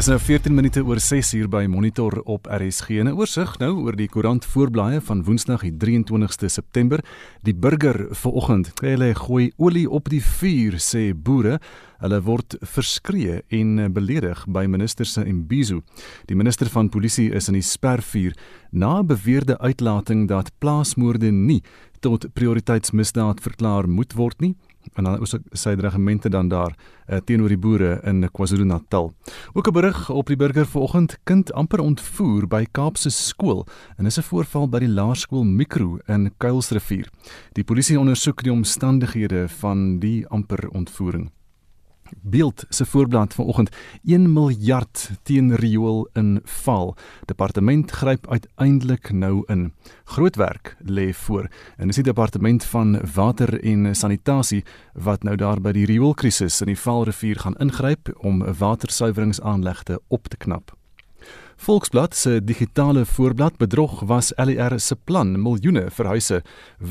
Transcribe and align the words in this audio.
Dis 0.00 0.08
nou 0.08 0.16
14 0.16 0.54
minute 0.56 0.80
oor 0.80 0.96
6 0.96 1.34
uur 1.36 1.48
by 1.52 1.66
Monitor 1.68 2.14
op 2.24 2.46
RSG. 2.48 3.02
'n 3.04 3.12
Oorsig 3.12 3.58
nou 3.60 3.82
oor 3.84 3.96
die 3.96 4.08
koerant 4.08 4.46
voorblaaie 4.48 5.00
van 5.00 5.24
Woensdag 5.24 5.60
die 5.60 5.76
23ste 5.76 6.48
September. 6.48 7.04
Die 7.42 7.52
burger 7.54 8.06
vanoggend, 8.10 8.72
hulle 8.80 9.14
gooi 9.14 9.52
olie 9.58 9.90
op 9.90 10.08
die 10.08 10.22
vuur 10.22 10.78
sê 10.80 11.12
boere. 11.12 11.60
Hulle 11.98 12.22
word 12.22 12.56
verskree 12.62 13.42
en 13.48 13.92
beledig 13.92 14.46
by 14.48 14.64
minister 14.64 15.04
se 15.04 15.24
Imbizo. 15.24 15.82
Die 16.26 16.36
minister 16.36 16.66
van 16.66 16.88
polisie 16.88 17.30
is 17.34 17.48
in 17.48 17.54
die 17.54 17.62
spervuur 17.62 18.32
na 18.70 19.02
beweerde 19.02 19.58
uitlating 19.58 20.28
dat 20.28 20.50
plaasmoorde 20.58 21.30
nie 21.30 21.62
tot 22.00 22.32
prioriteitsmisdaad 22.32 23.40
verklaar 23.40 23.88
moet 23.88 24.14
word 24.14 24.40
nie 24.40 24.56
en 24.94 25.04
dan 25.04 25.20
is 25.22 25.34
sy 25.52 25.74
regimente 25.78 26.28
dan 26.28 26.48
daar 26.48 26.74
uh, 26.74 27.18
teenoor 27.24 27.48
die 27.48 27.58
boere 27.58 28.00
in 28.04 28.28
KwaZulu-Natal. 28.32 29.12
Ook 29.52 29.68
'n 29.68 29.72
berig 29.72 30.10
op 30.10 30.26
die 30.26 30.36
burger 30.36 30.66
vanoggend 30.66 31.18
kind 31.24 31.52
amper 31.52 31.80
ontvoer 31.80 32.46
by 32.46 32.66
Kaapse 32.70 33.10
skool 33.10 33.66
en 33.96 34.06
is 34.06 34.18
'n 34.18 34.22
voorval 34.22 34.68
by 34.68 34.78
die 34.78 34.88
laerskool 34.88 35.44
Mikro 35.44 35.98
in 36.06 36.32
Kuilsrivier. 36.38 37.08
Die 37.52 37.64
polisie 37.64 37.98
ondersoek 37.98 38.42
die 38.42 38.52
omstandighede 38.52 39.48
van 39.48 39.98
die 39.98 40.26
amper 40.28 40.68
ontvoering. 40.68 41.30
Beeld 42.22 42.64
se 42.68 42.86
voorblad 42.86 43.34
vanoggend 43.34 43.76
1 44.04 44.32
miljard 44.32 45.10
teen 45.22 45.54
riool 45.54 46.08
in 46.12 46.40
val. 46.44 46.96
Departement 47.24 47.90
gryp 47.90 48.30
uiteindelik 48.30 49.12
nou 49.12 49.42
in. 49.46 49.72
Groot 50.04 50.36
werk 50.36 50.76
lê 50.78 51.12
voor 51.14 51.48
en 51.76 51.86
dis 51.86 52.00
die 52.00 52.04
departement 52.04 52.64
van 52.64 52.98
water 53.14 53.60
en 53.64 53.94
sanitasie 53.94 54.64
wat 54.94 55.22
nou 55.22 55.36
daar 55.36 55.60
by 55.60 55.72
die 55.72 55.86
rioolkrisis 55.86 56.60
in 56.60 56.72
die 56.72 56.78
Vaalrivier 56.78 57.38
gaan 57.38 57.58
ingryp 57.58 58.12
om 58.18 58.44
watersuiweringsaanlegte 58.44 60.00
op 60.08 60.28
te 60.28 60.36
knap. 60.36 60.79
Volksblad 61.60 62.14
se 62.14 62.44
digitale 62.44 63.04
voorblad 63.04 63.56
bedrog 63.58 64.00
was 64.00 64.32
LER 64.36 64.78
se 64.80 64.96
plan 64.96 65.34
miljoene 65.42 65.90
vir 65.92 66.08
huise 66.08 66.38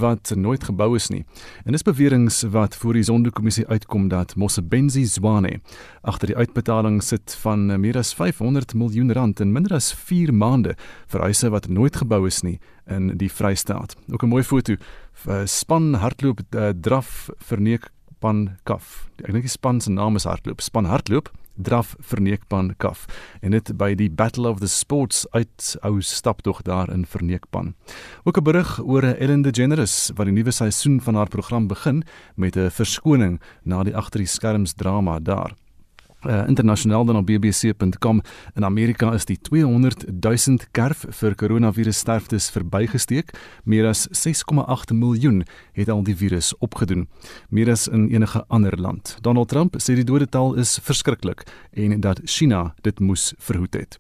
wat 0.02 0.30
nooit 0.38 0.68
gebou 0.68 0.92
is 0.94 1.08
nie. 1.10 1.24
En 1.66 1.74
dis 1.74 1.84
beweringe 1.88 2.50
wat 2.54 2.78
voor 2.78 2.94
die 2.94 3.04
Sonderkommissie 3.08 3.66
uitkom 3.66 4.12
dat 4.14 4.36
Mosebenzi 4.38 5.08
Zwane 5.10 5.56
agter 6.06 6.30
die 6.30 6.38
uitbetaling 6.38 7.02
sit 7.02 7.34
van 7.42 7.66
meer 7.82 7.98
as 7.98 8.14
500 8.14 8.78
miljoen 8.78 9.10
rand 9.18 9.42
in 9.42 9.56
minder 9.58 9.74
as 9.74 9.90
4 9.90 10.30
maande 10.38 10.78
vir 11.08 11.26
huise 11.26 11.50
wat 11.50 11.68
nooit 11.68 11.98
gebou 12.04 12.28
is 12.30 12.44
nie 12.46 12.60
in 12.86 13.16
die 13.18 13.30
Vrystaat. 13.30 13.98
Ook 14.14 14.24
'n 14.24 14.30
mooi 14.30 14.44
foto 14.44 14.78
span 15.46 15.94
hardloop 15.94 16.46
uh, 16.54 16.70
draf 16.78 17.30
verneek 17.38 17.90
pan 18.20 18.58
kaf. 18.64 19.10
Ek 19.24 19.34
dink 19.34 19.48
die 19.48 19.50
span 19.50 19.82
se 19.82 19.90
naam 19.90 20.16
is 20.16 20.30
hardloop. 20.30 20.62
Span 20.62 20.86
hardloop 20.86 21.32
draf 21.62 21.96
verneekpan 22.00 22.74
kaf 22.78 23.06
en 23.42 23.52
dit 23.52 23.72
by 23.78 23.94
die 24.00 24.10
Battle 24.10 24.50
of 24.50 24.60
the 24.60 24.68
Sports 24.72 25.26
uit 25.36 25.76
ou 25.84 26.02
staptog 26.02 26.62
daar 26.68 26.90
in 26.94 27.06
Verneekpan. 27.06 27.76
Ook 28.24 28.38
'n 28.38 28.44
berig 28.44 28.80
oor 28.80 29.04
Ellen 29.04 29.42
DeGeneres 29.42 30.12
wat 30.16 30.26
die 30.26 30.36
nuwe 30.36 30.52
seisoen 30.52 31.02
van 31.02 31.16
haar 31.16 31.28
program 31.28 31.68
begin 31.68 32.04
met 32.36 32.56
'n 32.56 32.70
verskoning 32.70 33.42
na 33.64 33.84
die 33.84 33.96
agter 33.96 34.20
die 34.20 34.28
skerms 34.28 34.74
drama 34.74 35.20
daar. 35.20 35.54
Uh, 36.28 36.48
internasionaal 36.48 37.06
dan 37.06 37.16
op 37.16 37.26
bbc.com 37.26 38.22
in 38.56 38.66
Amerika 38.66 39.14
is 39.14 39.26
die 39.26 39.38
200 39.42 40.04
000 40.22 40.58
kerf 40.72 41.06
vir 41.16 41.36
koronavirus 41.36 42.02
sterftes 42.04 42.50
verbygesteek. 42.52 43.32
Meer 43.64 43.88
as 43.88 44.08
6,8 44.12 44.92
miljoen 44.92 45.46
het 45.80 45.88
al 45.90 46.04
die 46.04 46.16
virus 46.20 46.52
opgedoen, 46.60 47.06
meer 47.50 47.72
as 47.72 47.88
in 47.88 48.10
enige 48.12 48.44
ander 48.48 48.76
land. 48.76 49.16
Donald 49.22 49.48
Trump 49.48 49.78
sê 49.80 49.96
die 49.96 50.04
dodetal 50.04 50.58
is 50.60 50.76
verskriklik 50.84 51.46
en 51.72 52.02
dat 52.04 52.20
China 52.26 52.74
dit 52.84 53.00
moes 53.00 53.32
verhoed 53.40 53.80
het. 53.80 53.96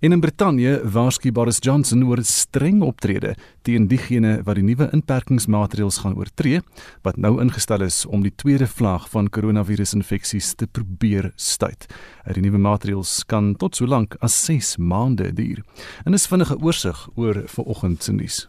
En 0.00 0.12
in 0.12 0.20
Brittanje 0.20 0.80
waarsku 0.84 1.32
Boris 1.32 1.62
Johnson 1.64 2.04
oor 2.04 2.20
streng 2.20 2.82
optrede 2.84 3.32
teen 3.62 3.88
diegene 3.88 4.42
wat 4.44 4.60
die 4.60 4.66
nuwe 4.66 4.90
inperkingsmaatreëls 4.92 6.02
gaan 6.04 6.18
oortree 6.20 6.60
wat 7.06 7.16
nou 7.16 7.38
ingestel 7.40 7.86
is 7.86 8.02
om 8.04 8.26
die 8.26 8.34
tweede 8.36 8.68
vlaag 8.68 9.08
van 9.08 9.32
koronavirusinfeksies 9.32 10.52
te 10.60 10.66
probeer 10.66 11.32
tyd. 11.62 11.86
Die 12.34 12.42
nuwe 12.44 12.60
maatreëls 12.62 13.22
kan 13.30 13.52
tot 13.60 13.78
so 13.78 13.86
lank 13.88 14.16
as 14.20 14.36
6 14.46 14.76
maande 14.82 15.30
duur. 15.38 15.62
En 16.04 16.16
is 16.16 16.26
vinnige 16.30 16.58
oorsig 16.58 17.06
oor 17.14 17.44
vanoggend 17.54 18.02
se 18.02 18.12
nuus. 18.12 18.42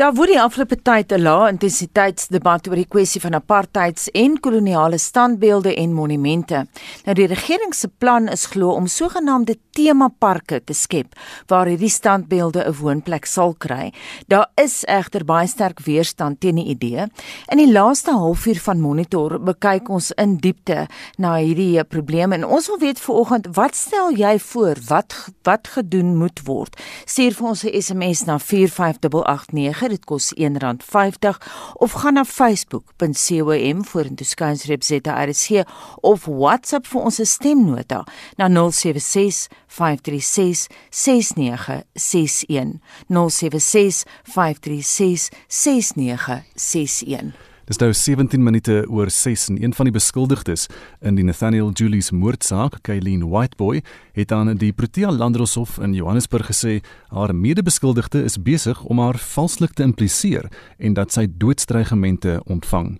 Daar 0.00 0.14
word 0.16 0.30
die 0.32 0.40
afgelope 0.40 0.78
tyd 0.80 1.12
'n 1.12 1.20
lae 1.20 1.50
intensiteitsdebat 1.52 2.68
oor 2.68 2.78
die 2.80 2.88
kwessie 2.88 3.20
van 3.20 3.34
apartheids 3.36 4.08
en 4.16 4.40
koloniale 4.40 4.98
standbeelde 4.98 5.74
en 5.74 5.92
monumente. 5.92 6.66
Nou 7.04 7.14
die 7.14 7.26
regering 7.26 7.74
se 7.74 7.88
plan 7.88 8.28
is 8.28 8.46
glo 8.46 8.70
om 8.72 8.86
sogenaamde 8.86 9.56
temaparke 9.70 10.64
te 10.64 10.72
skep 10.72 11.12
waar 11.46 11.66
hierdie 11.66 11.90
standbeelde 11.92 12.64
'n 12.64 12.76
woonplek 12.80 13.26
sal 13.26 13.54
kry. 13.54 13.92
Daar 14.28 14.48
is 14.54 14.84
egter 14.84 15.24
baie 15.24 15.46
sterk 15.46 15.80
weerstand 15.80 16.40
teen 16.40 16.54
die 16.54 16.68
idee. 16.74 17.06
In 17.48 17.58
die 17.58 17.72
laaste 17.72 18.10
halfuur 18.10 18.60
van 18.60 18.80
Monitor 18.80 19.38
bekyk 19.40 19.88
ons 19.88 20.12
in 20.12 20.36
diepte 20.36 20.86
na 21.18 21.36
hierdie 21.36 21.84
probleem 21.84 22.32
en 22.32 22.44
ons 22.44 22.66
wil 22.66 22.78
weet 22.78 23.00
vanoggend 23.00 23.48
wat 23.54 23.74
stel 23.76 24.12
jy 24.12 24.38
voor 24.38 24.76
wat 24.88 25.28
wat 25.42 25.68
gedoen 25.68 26.16
moet 26.16 26.40
word? 26.44 26.80
Stuur 27.04 27.34
vir 27.34 27.46
ons 27.46 27.64
'n 27.64 27.80
SMS 27.82 28.24
na 28.24 28.38
45889 28.38 29.89
dit 29.92 30.04
kos 30.08 30.30
R1.50 30.36 31.38
of 31.84 31.96
gaan 32.02 32.18
na 32.18 32.24
facebook.com 32.24 33.84
vorentoe 33.92 34.26
skynstreep 34.26 34.82
ZRC 34.86 35.64
of 36.06 36.26
WhatsApp 36.30 36.88
vir 36.90 37.06
ons 37.10 37.20
stemnota 37.34 38.00
na 38.38 38.48
076 38.48 39.48
536 39.66 40.66
6961 40.90 42.78
076 43.10 44.04
536 44.24 45.30
6961 45.48 47.49
Dis 47.70 47.78
nou 47.78 47.92
17 47.94 48.42
minute 48.42 48.80
oor 48.90 49.10
6 49.14 49.44
en 49.48 49.58
een 49.62 49.74
van 49.74 49.86
die 49.86 49.94
beskuldigdes 49.94 50.64
in 51.06 51.14
die 51.14 51.22
Nathaniel 51.22 51.68
Julius 51.70 52.08
moordsaak, 52.10 52.80
Kayleen 52.82 53.28
Whiteboy, 53.30 53.78
het 54.12 54.32
aan 54.34 54.56
die 54.58 54.72
Protea 54.72 55.12
Landdroshof 55.14 55.76
in 55.78 55.94
Johannesburg 55.94 56.48
gesê 56.50 56.80
haar 57.14 57.30
medebeskuldigde 57.30 58.24
is 58.26 58.40
besig 58.42 58.80
om 58.90 58.98
haar 58.98 59.20
valslik 59.22 59.76
te 59.78 59.86
impliseer 59.86 60.48
en 60.78 60.96
dat 60.98 61.14
sy 61.14 61.28
doodstrygemente 61.30 62.40
ontvang. 62.50 62.96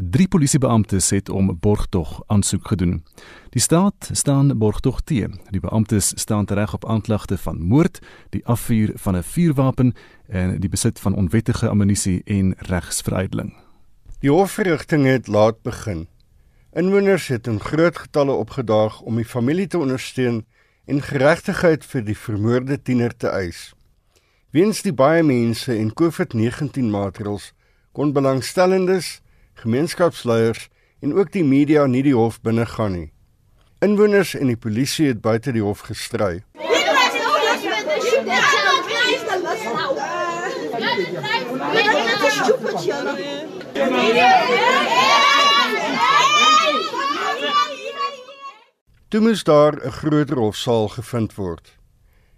Drie 0.00 0.28
polisiebeamptes 0.32 1.10
het 1.12 1.28
om 1.28 1.52
borgtog 1.52 2.22
aansoek 2.32 2.72
gedoen. 2.72 3.02
Die 3.52 3.60
staat 3.60 4.08
staan 4.12 4.56
borgtog 4.56 5.02
te. 5.04 5.28
Die 5.52 5.60
beamptes 5.60 6.14
staan 6.16 6.48
reg 6.48 6.72
op 6.72 6.88
aanklagte 6.88 7.36
van 7.36 7.60
moord, 7.60 8.00
die 8.32 8.46
afvuur 8.46 8.96
van 8.96 9.16
'n 9.16 9.22
vuurwapen 9.22 9.92
en 10.28 10.60
die 10.60 10.72
besit 10.72 11.00
van 11.00 11.14
onwettige 11.14 11.68
ammunisie 11.68 12.22
en 12.24 12.54
regsveruideling. 12.56 13.65
Die 14.24 14.30
hofverrigting 14.32 15.04
het 15.04 15.26
laat 15.28 15.58
begin. 15.62 16.06
Inwoners 16.72 17.26
het 17.28 17.46
in 17.46 17.60
groot 17.60 17.98
getalle 17.98 18.32
opgedaag 18.32 19.00
om 19.00 19.16
die 19.20 19.24
familie 19.28 19.66
te 19.66 19.78
ondersteun 19.78 20.46
en 20.86 21.02
geregtigheid 21.02 21.84
vir 21.84 22.04
die 22.04 22.16
vermoorde 22.16 22.78
tiener 22.82 23.12
te 23.16 23.28
eis. 23.28 23.74
Weens 24.56 24.80
die 24.82 24.94
baie 24.96 25.20
mense 25.22 25.74
en 25.76 25.92
COVID-19 25.92 26.88
maatreëls 26.94 27.50
kon 27.92 28.14
belangstellendes, 28.16 29.20
gemeenskapsleiers 29.60 30.70
en 31.04 31.12
ook 31.12 31.32
die 31.36 31.44
media 31.44 31.84
nie 31.86 32.02
die 32.06 32.16
hof 32.16 32.40
binne 32.40 32.64
gaan 32.72 32.96
nie. 32.96 33.10
Inwoners 33.84 34.32
en 34.34 34.48
die 34.48 34.56
polisie 34.56 35.10
het 35.12 35.20
buite 35.20 35.52
die 35.52 35.64
hof 35.64 35.84
gestry. 35.90 36.40
Toe 49.08 49.20
moes 49.20 49.44
daar 49.44 49.74
'n 49.86 49.90
groter 49.90 50.38
hofsaal 50.38 50.88
gevind 50.88 51.34
word. 51.34 51.78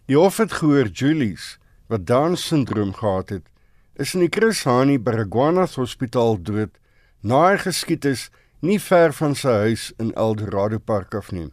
Die 0.06 0.16
hof 0.16 0.36
het 0.36 0.52
gehoor 0.52 0.86
Julies, 0.86 1.58
wat 1.86 2.06
Down-sindroom 2.06 2.94
gehad 2.94 3.28
het, 3.28 3.46
is 3.96 4.14
in 4.14 4.20
die 4.20 4.28
Chris 4.30 4.64
Hani 4.64 4.98
Baragwanath 4.98 5.74
Hospitaal 5.74 6.42
dood 6.42 6.70
na 7.20 7.48
hy 7.48 7.56
geskiet 7.56 8.04
is 8.04 8.30
nie 8.60 8.78
ver 8.80 9.12
van 9.12 9.34
sy 9.34 9.48
huis 9.48 9.92
in 9.98 10.14
Eldorado 10.14 10.78
Park 10.78 11.14
af 11.14 11.32
nie. 11.32 11.50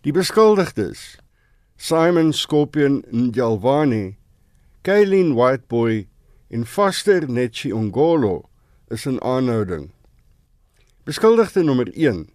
Die 0.00 0.12
beskuldigdes, 0.12 1.18
Simon 1.76 2.32
Scorpion 2.32 3.04
Njalwani, 3.10 4.16
Kaylin 4.82 5.34
Whiteboy 5.34 6.06
en 6.50 6.64
Foster 6.64 7.30
Netchi 7.30 7.72
Ongolo 7.72 8.47
is 8.90 9.06
in 9.06 9.20
aanhouding. 9.22 9.90
Beskuldigde 11.04 11.62
nommer 11.62 11.88
1, 11.94 12.28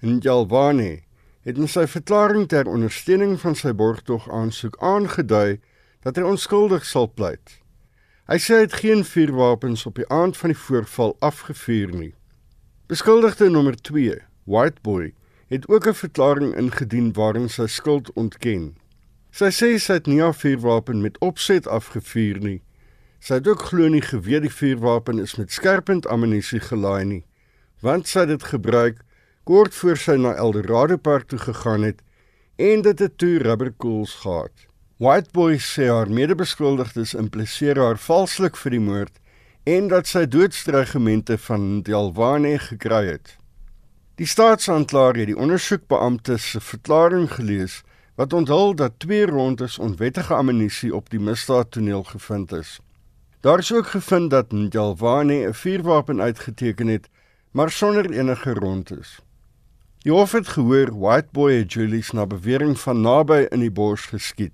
Njalwane, 0.00 1.00
het 1.42 1.58
in 1.58 1.68
sy 1.68 1.86
verklaring 1.88 2.48
ter 2.48 2.68
ondersteuning 2.68 3.38
van 3.40 3.56
sy 3.56 3.72
borgtog 3.74 4.28
aansoek 4.30 4.76
aangedui 4.84 5.60
dat 6.04 6.16
hy 6.16 6.24
onskuldig 6.28 6.84
sal 6.86 7.08
pleit. 7.12 7.60
Hy 8.30 8.38
sê 8.38 8.60
hy 8.60 8.66
het 8.66 8.76
geen 8.82 9.04
vuurwapens 9.04 9.86
op 9.88 9.96
die 9.98 10.08
aand 10.12 10.36
van 10.38 10.52
die 10.52 10.60
voorval 10.66 11.16
afgevuur 11.18 11.94
nie. 11.96 12.12
Beskuldigde 12.90 13.48
nommer 13.50 13.74
2, 13.74 14.20
Whiteboy, 14.50 15.12
het 15.50 15.66
ook 15.68 15.86
'n 15.86 15.94
verklaring 15.94 16.54
ingedien 16.56 17.12
waarin 17.12 17.48
sy 17.48 17.66
skuld 17.66 18.12
ontken. 18.12 18.76
Sy 19.30 19.50
sê 19.50 19.78
sy 19.78 19.92
het 19.92 20.06
nie 20.06 20.22
'n 20.22 20.34
vuurwapen 20.34 21.00
met 21.00 21.18
opset 21.18 21.66
afgevuur 21.66 22.38
nie. 22.38 22.62
Sy 23.20 23.36
het 23.36 23.48
ook 23.48 23.66
glo 23.68 23.88
nie 23.92 24.00
geweet 24.04 24.46
die 24.46 24.52
vuurwapen 24.52 25.18
is 25.20 25.36
met 25.36 25.52
skerpend 25.52 26.06
ammunisie 26.08 26.60
gelaai 26.64 27.04
nie, 27.04 27.24
want 27.84 28.08
sy 28.08 28.24
het 28.24 28.32
dit 28.32 28.46
gebruik 28.52 29.02
kort 29.44 29.76
voor 29.76 30.00
sy 30.00 30.16
na 30.16 30.32
Eldorado 30.40 30.96
Park 30.96 31.28
toe 31.28 31.38
gegaan 31.38 31.84
het 31.84 32.00
en 32.56 32.82
dit 32.82 32.98
het 32.98 33.18
toe 33.18 33.38
rubberkoels 33.44 34.14
gehad. 34.22 34.66
Whiteboy 35.00 35.58
sê 35.64 35.88
haar 35.88 36.10
medebeskuldigdes 36.12 37.14
impliseer 37.16 37.80
haar 37.80 38.00
valslik 38.00 38.56
vir 38.60 38.76
die 38.76 38.82
moord 38.84 39.14
en 39.68 39.88
dat 39.92 40.08
sy 40.08 40.26
doodstrygemente 40.28 41.38
van 41.44 41.82
Delwane 41.84 42.56
gekry 42.70 43.04
het. 43.06 43.36
Die 44.20 44.28
staatsanklaer 44.28 45.16
het 45.16 45.30
die 45.30 45.40
ondersoekbeampte 45.40 46.36
se 46.36 46.60
verklaring 46.60 47.28
gelees 47.32 47.80
wat 48.20 48.32
onthul 48.36 48.74
dat 48.76 48.98
twee 49.00 49.26
rondes 49.26 49.78
onwettige 49.78 50.34
ammunisie 50.36 50.94
op 50.94 51.08
die 51.12 51.20
misdaadtoneel 51.20 52.02
gevind 52.04 52.52
is. 52.52 52.80
Daar 53.40 53.58
is 53.58 53.72
ook 53.72 53.86
gevind 53.86 54.30
dat 54.30 54.50
Delwane 54.50 55.48
'n 55.48 55.54
vuurwapen 55.54 56.20
uitgeteken 56.20 56.86
het, 56.86 57.08
maar 57.50 57.70
sonder 57.70 58.10
enige 58.10 58.54
rondes. 58.54 59.20
Die 59.98 60.12
hof 60.12 60.32
het 60.32 60.48
gehoor 60.48 60.98
Whiteboy 60.98 61.54
het 61.54 61.72
Julius 61.72 62.10
na 62.10 62.26
bewering 62.26 62.80
van 62.80 63.00
naby 63.00 63.46
in 63.48 63.60
die 63.60 63.70
bors 63.70 64.06
geskiet. 64.06 64.52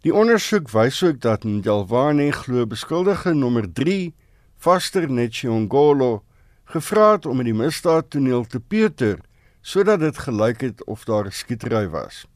Die 0.00 0.14
ondersoek 0.14 0.70
wys 0.70 1.02
ook 1.02 1.20
dat 1.20 1.42
Delwane 1.42 2.32
glo 2.32 2.66
beskuldige 2.66 3.34
nommer 3.34 3.72
3, 3.72 4.14
Vaster 4.56 5.10
Netjiongolo, 5.10 6.22
gevra 6.64 7.12
het 7.12 7.26
om 7.26 7.38
in 7.38 7.44
die 7.44 7.54
misdaadtoneel 7.54 8.44
te 8.44 8.60
peter 8.60 9.18
sodat 9.60 10.00
dit 10.00 10.18
gelyk 10.18 10.60
het 10.60 10.84
of 10.84 11.04
daar 11.04 11.26
'n 11.26 11.30
skietery 11.30 11.88
was. 11.88 12.26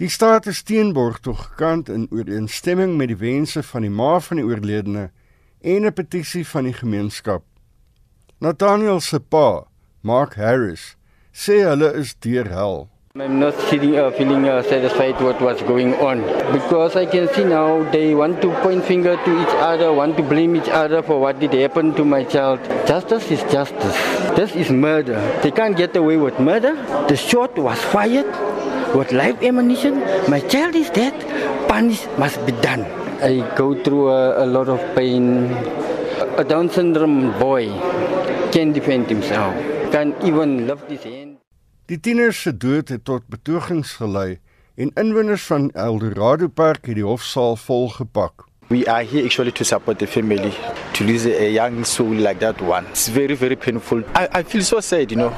Die 0.00 0.08
staat 0.08 0.46
is 0.46 0.62
teenborg 0.64 1.18
tog 1.20 1.40
gekant 1.44 1.88
in 1.92 2.06
ooreenstemming 2.08 2.94
met 2.96 3.10
die 3.10 3.18
wense 3.20 3.60
van 3.68 3.84
die 3.84 3.90
ma 3.92 4.14
van 4.24 4.38
die 4.40 4.44
oorledene 4.48 5.10
en 5.60 5.84
'n 5.84 5.92
petisie 5.92 6.44
van 6.48 6.64
die 6.64 6.72
gemeenskap. 6.72 7.42
Nathaniel 8.38 9.00
se 9.00 9.20
pa, 9.20 9.66
Mark 10.00 10.34
Harris, 10.34 10.96
sê 11.32 11.60
hulle 11.68 11.92
is 12.00 12.14
deur 12.18 12.48
hel. 12.48 12.88
I'm 13.14 13.38
not 13.38 13.54
feeling, 13.54 13.98
uh, 13.98 14.10
feeling 14.10 14.48
uh, 14.48 14.62
satisfied 14.62 15.20
what 15.20 15.38
was 15.40 15.60
going 15.62 15.92
on 16.00 16.24
because 16.52 16.96
I 16.96 17.04
can 17.04 17.28
see 17.34 17.44
now 17.44 17.84
they 17.90 18.14
want 18.14 18.40
to 18.40 18.48
point 18.62 18.84
finger 18.84 19.16
to 19.24 19.42
each 19.42 19.54
other, 19.60 19.92
want 19.92 20.16
to 20.16 20.22
blame 20.22 20.56
each 20.56 20.70
other 20.70 21.02
for 21.02 21.20
what 21.20 21.40
did 21.40 21.52
happen 21.52 21.92
to 21.94 22.04
my 22.04 22.24
child. 22.24 22.58
Justice 22.86 23.30
is 23.30 23.42
justice. 23.52 23.98
This 24.34 24.56
is 24.56 24.70
murder. 24.70 25.20
They 25.42 25.50
can't 25.50 25.76
get 25.76 25.94
away 25.96 26.16
with 26.16 26.40
murder. 26.40 26.74
The 27.08 27.16
shot 27.16 27.58
was 27.58 27.78
fired 27.92 28.32
with 28.94 29.12
live 29.12 29.42
ammunition. 29.42 30.00
My 30.28 30.40
child 30.40 30.74
is 30.74 30.90
dead. 30.90 31.14
Punish 31.68 32.06
must 32.18 32.44
be 32.46 32.52
done. 32.52 32.84
I 33.22 33.44
go 33.56 33.74
through 33.82 34.10
a, 34.10 34.44
a 34.44 34.46
lot 34.46 34.68
of 34.68 34.80
pain. 34.94 35.52
A 36.36 36.44
Down 36.44 36.70
syndrome 36.70 37.38
boy 37.38 37.68
can 38.52 38.72
defend 38.72 39.08
himself. 39.08 39.54
Can 39.92 40.14
even 40.22 40.66
lift 40.66 40.90
his 40.90 41.02
hand. 41.02 41.38
Die 41.86 41.98
tieners 41.98 42.42
se 42.42 42.56
dood 42.56 42.88
het 42.88 43.04
tot 43.04 43.26
betogings 43.26 43.96
gelei 43.98 44.38
en 44.74 44.92
inwoners 44.94 45.42
van 45.42 45.70
Eldorado 45.70 46.48
Park 46.48 46.86
het 46.86 46.94
die 46.94 47.04
hofsaal 47.04 47.56
volgepak. 47.56 48.49
We 48.70 48.86
are 48.86 49.02
here 49.02 49.24
actually 49.26 49.50
to 49.50 49.64
support 49.64 49.98
the 49.98 50.06
family 50.06 50.54
to 50.94 51.04
lose 51.04 51.26
a 51.26 51.50
young 51.50 51.82
soul 51.82 52.14
like 52.14 52.38
that 52.38 52.62
one. 52.62 52.86
It's 52.86 53.08
very, 53.08 53.34
very 53.34 53.56
painful. 53.56 54.04
I, 54.14 54.28
I 54.32 54.42
feel 54.44 54.62
so 54.62 54.78
sad, 54.78 55.10
you 55.10 55.16
know, 55.16 55.30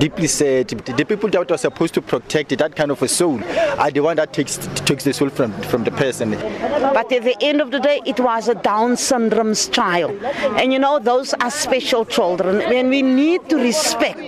deeply 0.00 0.26
sad. 0.26 0.66
The 0.70 1.04
people 1.04 1.28
that 1.30 1.48
were 1.48 1.56
supposed 1.58 1.94
to 1.94 2.02
protect 2.02 2.58
that 2.58 2.74
kind 2.74 2.90
of 2.90 3.00
a 3.00 3.06
soul 3.06 3.40
are 3.78 3.92
the 3.92 4.00
one 4.00 4.16
that 4.16 4.32
takes 4.32 4.56
takes 4.84 5.04
the 5.04 5.12
soul 5.12 5.28
from 5.28 5.52
from 5.70 5.84
the 5.84 5.92
person. 5.92 6.32
But 6.32 7.12
at 7.12 7.22
the 7.22 7.36
end 7.40 7.60
of 7.60 7.70
the 7.70 7.78
day, 7.78 8.00
it 8.04 8.18
was 8.18 8.48
a 8.48 8.56
Down 8.56 8.96
syndrome's 8.96 9.68
child, 9.68 10.20
and 10.58 10.72
you 10.72 10.80
know 10.80 10.98
those 10.98 11.34
are 11.34 11.52
special 11.52 12.04
children, 12.04 12.62
and 12.62 12.90
we 12.90 13.02
need 13.02 13.48
to 13.48 13.58
respect 13.58 14.18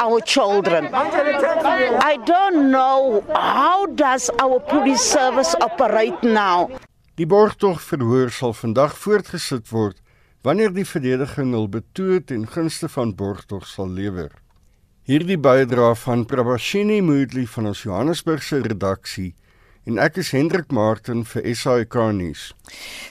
our 0.00 0.20
children. 0.20 0.94
I 0.94 2.18
don't 2.24 2.70
know 2.70 3.24
how 3.34 3.86
does 3.86 4.30
our 4.38 4.60
police 4.60 5.00
service 5.00 5.56
operate 5.60 6.22
now. 6.22 6.70
Die 7.16 7.24
borgtog 7.24 7.78
verhoor 7.80 8.28
sal 8.28 8.52
vandag 8.52 8.92
voortgesit 9.00 9.70
word 9.72 10.02
wanneer 10.44 10.74
die 10.76 10.84
verdediging 10.84 11.54
hul 11.56 11.64
betoog 11.72 12.26
ten 12.28 12.42
gunste 12.44 12.90
van 12.92 13.14
borgtog 13.16 13.64
sal 13.70 13.88
lewer. 13.88 14.34
Hierdie 15.08 15.38
bydra 15.40 15.94
van 16.02 16.26
Prabashini 16.28 16.98
Moodley 17.00 17.46
van 17.54 17.70
ons 17.72 17.86
Johannesburgse 17.86 18.60
redaksie 18.66 19.30
en 19.86 20.00
ek 20.02 20.18
is 20.18 20.32
Hendrik 20.34 20.72
Martin 20.74 21.22
vir 21.30 21.44
SAK 21.54 21.94
nuus. 22.16 22.48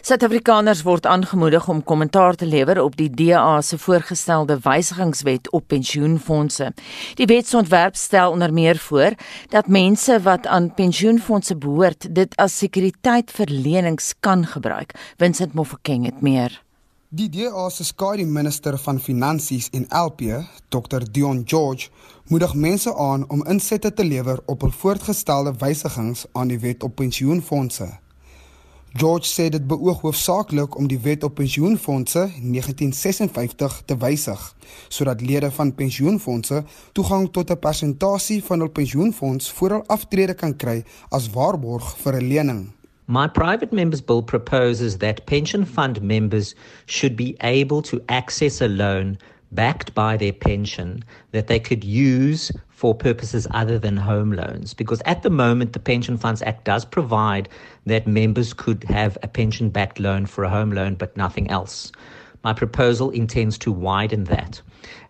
Suid-Afrikaners 0.03 0.83
word 0.83 1.07
aangemoedig 1.07 1.69
om 1.71 1.79
kommentaar 1.83 2.35
te 2.35 2.45
lewer 2.45 2.81
op 2.83 2.97
die 2.99 3.07
DA 3.09 3.61
se 3.63 3.79
voorgestelde 3.79 4.59
wysigingswet 4.65 5.49
op 5.55 5.67
pensioenfonde. 5.71 6.73
Die 7.15 7.29
wetsontwerp 7.31 7.95
stel 7.95 8.35
onder 8.35 8.53
meer 8.53 8.77
voor 8.77 9.15
dat 9.55 9.71
mense 9.71 10.19
wat 10.27 10.47
aan 10.47 10.73
pensioenfonde 10.75 11.55
behoort, 11.55 12.11
dit 12.15 12.35
as 12.35 12.59
sekuriteit 12.59 13.31
vir 13.31 13.47
lenings 13.49 14.13
kan 14.19 14.45
gebruik. 14.45 14.97
Vincent 15.17 15.55
Mofokeng 15.55 16.05
het 16.05 16.21
meer. 16.21 16.64
Die 17.15 17.29
DA 17.29 17.69
se 17.69 17.85
skare 17.87 18.25
minister 18.27 18.75
van 18.77 18.97
finansies 18.99 19.69
en 19.71 19.85
LP, 19.87 20.21
Dr 20.67 21.05
Dion 21.11 21.43
George, 21.47 21.87
moedig 22.27 22.55
mense 22.55 22.91
aan 22.95 23.23
om 23.29 23.45
insette 23.45 23.93
te 23.93 24.03
lewer 24.03 24.41
op 24.51 24.65
hul 24.65 24.73
voortgestelde 24.81 25.53
wysigings 25.61 26.25
aan 26.33 26.51
die 26.51 26.59
wet 26.59 26.83
op 26.83 26.97
pensioenfonde. 26.99 27.87
George 28.99 29.31
sê 29.31 29.47
dit 29.53 29.63
beoog 29.67 30.03
hoofsaaklik 30.03 30.75
om 30.75 30.91
die 30.91 30.99
wet 31.07 31.23
op 31.23 31.39
pensioenfonde 31.39 32.27
1956 32.41 33.81
te 33.85 33.97
wysig 34.03 34.43
sodat 34.89 35.23
lede 35.23 35.51
van 35.51 35.75
pensioenfonde 35.75 36.63
toegang 36.91 37.31
tot 37.31 37.51
'n 37.51 37.59
persentasie 37.59 38.43
van 38.43 38.59
hul 38.59 38.75
pensioenfonds 38.81 39.51
voor 39.51 39.69
hul 39.69 39.87
aftrede 39.87 40.33
kan 40.33 40.55
kry 40.55 40.83
as 41.09 41.29
waarborg 41.29 41.95
vir 41.97 42.13
'n 42.19 42.27
lening. 42.27 42.63
My 43.07 43.27
private 43.27 43.71
members 43.71 44.01
bill 44.01 44.23
proposes 44.23 44.97
that 44.97 45.27
pension 45.27 45.63
fund 45.63 46.01
members 46.01 46.55
should 46.87 47.15
be 47.15 47.37
able 47.41 47.83
to 47.83 48.03
access 48.09 48.61
a 48.61 48.67
loan 48.67 49.19
backed 49.51 49.93
by 49.93 50.17
their 50.17 50.33
pension 50.33 51.03
that 51.31 51.45
they 51.45 51.59
could 51.59 51.83
use 51.83 52.51
for 52.69 52.95
purposes 52.95 53.47
other 53.51 53.77
than 53.77 53.95
home 53.95 54.31
loans. 54.31 54.73
Because 54.73 55.01
at 55.05 55.21
the 55.21 55.29
moment, 55.29 55.73
the 55.73 55.79
Pension 55.79 56.17
Funds 56.17 56.41
Act 56.41 56.65
does 56.65 56.83
provide 56.83 57.47
that 57.85 58.07
members 58.07 58.53
could 58.53 58.83
have 58.85 59.17
a 59.21 59.27
pension 59.27 59.69
backed 59.69 59.99
loan 59.99 60.25
for 60.25 60.43
a 60.43 60.49
home 60.49 60.71
loan, 60.71 60.95
but 60.95 61.15
nothing 61.15 61.49
else. 61.49 61.91
My 62.45 62.53
proposal 62.53 63.09
intends 63.09 63.57
to 63.57 63.71
widen 63.71 64.25
that. 64.25 64.61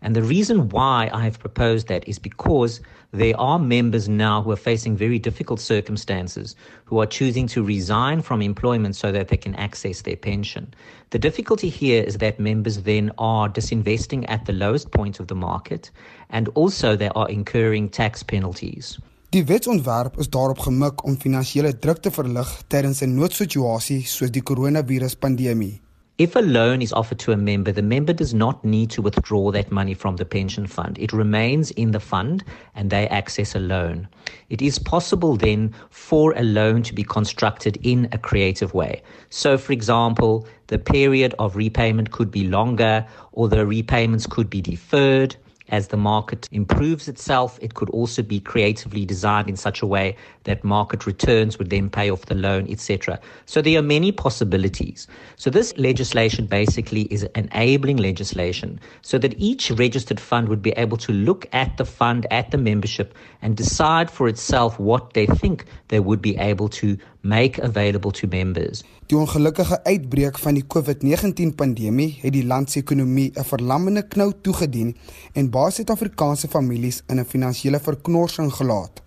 And 0.01 0.15
the 0.15 0.23
reason 0.23 0.69
why 0.69 1.09
I 1.11 1.25
have 1.25 1.37
proposed 1.37 1.89
that 1.89 2.07
is 2.07 2.17
because 2.17 2.79
there 3.11 3.37
are 3.37 3.59
members 3.59 4.07
now 4.07 4.41
who 4.41 4.51
are 4.51 4.67
facing 4.69 4.95
very 4.95 5.19
difficult 5.19 5.59
circumstances 5.59 6.55
who 6.85 7.01
are 7.01 7.05
choosing 7.05 7.45
to 7.47 7.61
resign 7.61 8.21
from 8.21 8.41
employment 8.41 8.95
so 8.95 9.11
that 9.11 9.27
they 9.27 9.35
can 9.35 9.53
access 9.55 10.01
their 10.03 10.15
pension. 10.15 10.73
The 11.09 11.19
difficulty 11.19 11.67
here 11.67 12.01
is 12.03 12.19
that 12.19 12.39
members 12.39 12.83
then 12.83 13.11
are 13.17 13.49
disinvesting 13.49 14.23
at 14.29 14.45
the 14.45 14.53
lowest 14.53 14.91
point 14.91 15.19
of 15.19 15.27
the 15.27 15.35
market 15.35 15.91
and 16.29 16.47
also 16.55 16.95
they 16.95 17.09
are 17.09 17.27
incurring 17.27 17.89
tax 17.89 18.23
penalties. 18.23 18.97
Die 19.29 19.43
wetsontwerp 19.43 20.19
is 20.19 20.29
daarop 20.31 20.59
gemik 20.63 21.03
om 21.03 21.17
finansiële 21.19 21.75
druk 21.83 21.99
te 21.99 22.11
verlig 22.11 22.61
tydens 22.71 23.01
'n 23.03 23.17
noodsituasie 23.19 24.05
soos 24.07 24.31
die 24.31 24.43
koronaviruspandemie. 24.43 25.81
If 26.17 26.37
a 26.37 26.39
loan 26.39 26.81
is 26.81 26.93
offered 26.93 27.19
to 27.19 27.33
a 27.33 27.37
member, 27.37 27.73
the 27.73 27.81
member 27.81 28.13
does 28.13 28.33
not 28.33 28.63
need 28.63 28.89
to 28.91 29.01
withdraw 29.01 29.51
that 29.51 29.69
money 29.69 29.93
from 29.93 30.15
the 30.15 30.23
pension 30.23 30.65
fund. 30.65 30.97
It 30.97 31.11
remains 31.11 31.71
in 31.71 31.91
the 31.91 31.99
fund 31.99 32.41
and 32.73 32.89
they 32.89 33.09
access 33.09 33.53
a 33.53 33.59
loan. 33.59 34.07
It 34.49 34.61
is 34.61 34.79
possible 34.79 35.35
then 35.35 35.75
for 35.89 36.31
a 36.37 36.43
loan 36.43 36.83
to 36.83 36.93
be 36.93 37.03
constructed 37.03 37.77
in 37.83 38.07
a 38.13 38.17
creative 38.17 38.73
way. 38.73 39.03
So, 39.29 39.57
for 39.57 39.73
example, 39.73 40.47
the 40.67 40.79
period 40.79 41.35
of 41.37 41.57
repayment 41.57 42.11
could 42.11 42.31
be 42.31 42.47
longer 42.47 43.05
or 43.33 43.49
the 43.49 43.65
repayments 43.65 44.25
could 44.25 44.49
be 44.49 44.61
deferred. 44.61 45.35
As 45.67 45.89
the 45.89 45.97
market 45.97 46.47
improves 46.53 47.09
itself, 47.09 47.59
it 47.61 47.73
could 47.73 47.89
also 47.89 48.21
be 48.21 48.39
creatively 48.39 49.03
designed 49.03 49.49
in 49.49 49.57
such 49.57 49.81
a 49.81 49.85
way 49.85 50.15
that 50.45 50.63
market 50.63 51.05
returns 51.05 51.59
would 51.59 51.69
then 51.69 51.89
pay 51.89 52.09
off 52.09 52.25
the 52.25 52.35
loan, 52.35 52.65
etc. 52.69 53.19
So 53.45 53.61
there 53.61 53.77
are 53.77 53.83
many 53.83 54.11
possibilities. 54.11 55.07
So 55.35 55.49
this 55.49 55.77
legislation 55.77 56.47
basically 56.47 57.03
is 57.11 57.27
enabling 57.35 57.97
legislation 57.97 58.79
so 59.01 59.17
that 59.19 59.35
each 59.37 59.69
registered 59.71 60.19
fund 60.19 60.47
would 60.47 60.61
be 60.61 60.71
able 60.71 60.97
to 60.97 61.11
look 61.11 61.45
at 61.51 61.77
the 61.77 61.85
fund, 61.85 62.25
at 62.31 62.51
the 62.51 62.57
membership, 62.57 63.13
and 63.41 63.55
decide 63.55 64.09
for 64.09 64.27
itself 64.27 64.79
what 64.79 65.13
they 65.13 65.25
think 65.27 65.65
they 65.89 65.99
would 65.99 66.21
be 66.21 66.37
able 66.37 66.69
to 66.69 66.97
make 67.21 67.57
available 67.57 68.11
to 68.11 68.27
members. 68.27 68.83
Die 69.05 69.17
ongelukkige 69.17 69.83
uitbreek 69.83 70.37
van 70.41 70.57
die 70.57 70.65
COVID-19 70.65 71.53
pandemie 71.55 72.09
het 72.21 72.33
die 72.33 72.45
land 72.45 72.71
se 72.71 72.79
ekonomie 72.81 73.31
'n 73.33 73.43
verlammende 73.43 74.07
knou 74.07 74.31
toegedien 74.41 74.95
en 75.33 75.49
baie 75.49 75.71
Suid-Afrikaanse 75.71 76.47
families 76.47 77.03
in 77.07 77.19
'n 77.19 77.25
finansiële 77.25 77.79
verknorsing 77.79 78.53
gelaat. 78.53 79.04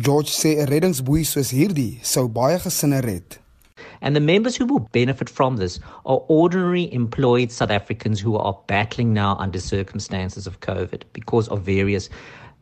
George 0.00 0.32
sê 0.32 0.58
'n 0.58 0.66
reddingsboei 0.66 1.22
soos 1.22 1.50
hierdie 1.54 2.00
sou 2.02 2.26
baie 2.26 2.58
gesinne 2.58 3.00
red. 3.04 3.38
And 4.00 4.16
the 4.16 4.20
members 4.20 4.56
who 4.56 4.66
will 4.66 4.88
benefit 4.90 5.30
from 5.30 5.56
this 5.56 5.78
are 6.04 6.24
ordinary 6.26 6.92
employed 6.92 7.52
South 7.52 7.70
Africans 7.70 8.18
who 8.18 8.34
are 8.36 8.58
battling 8.66 9.12
now 9.14 9.36
under 9.38 9.60
circumstances 9.60 10.48
of 10.48 10.58
COVID 10.58 11.02
because 11.12 11.46
of 11.46 11.62
various 11.62 12.08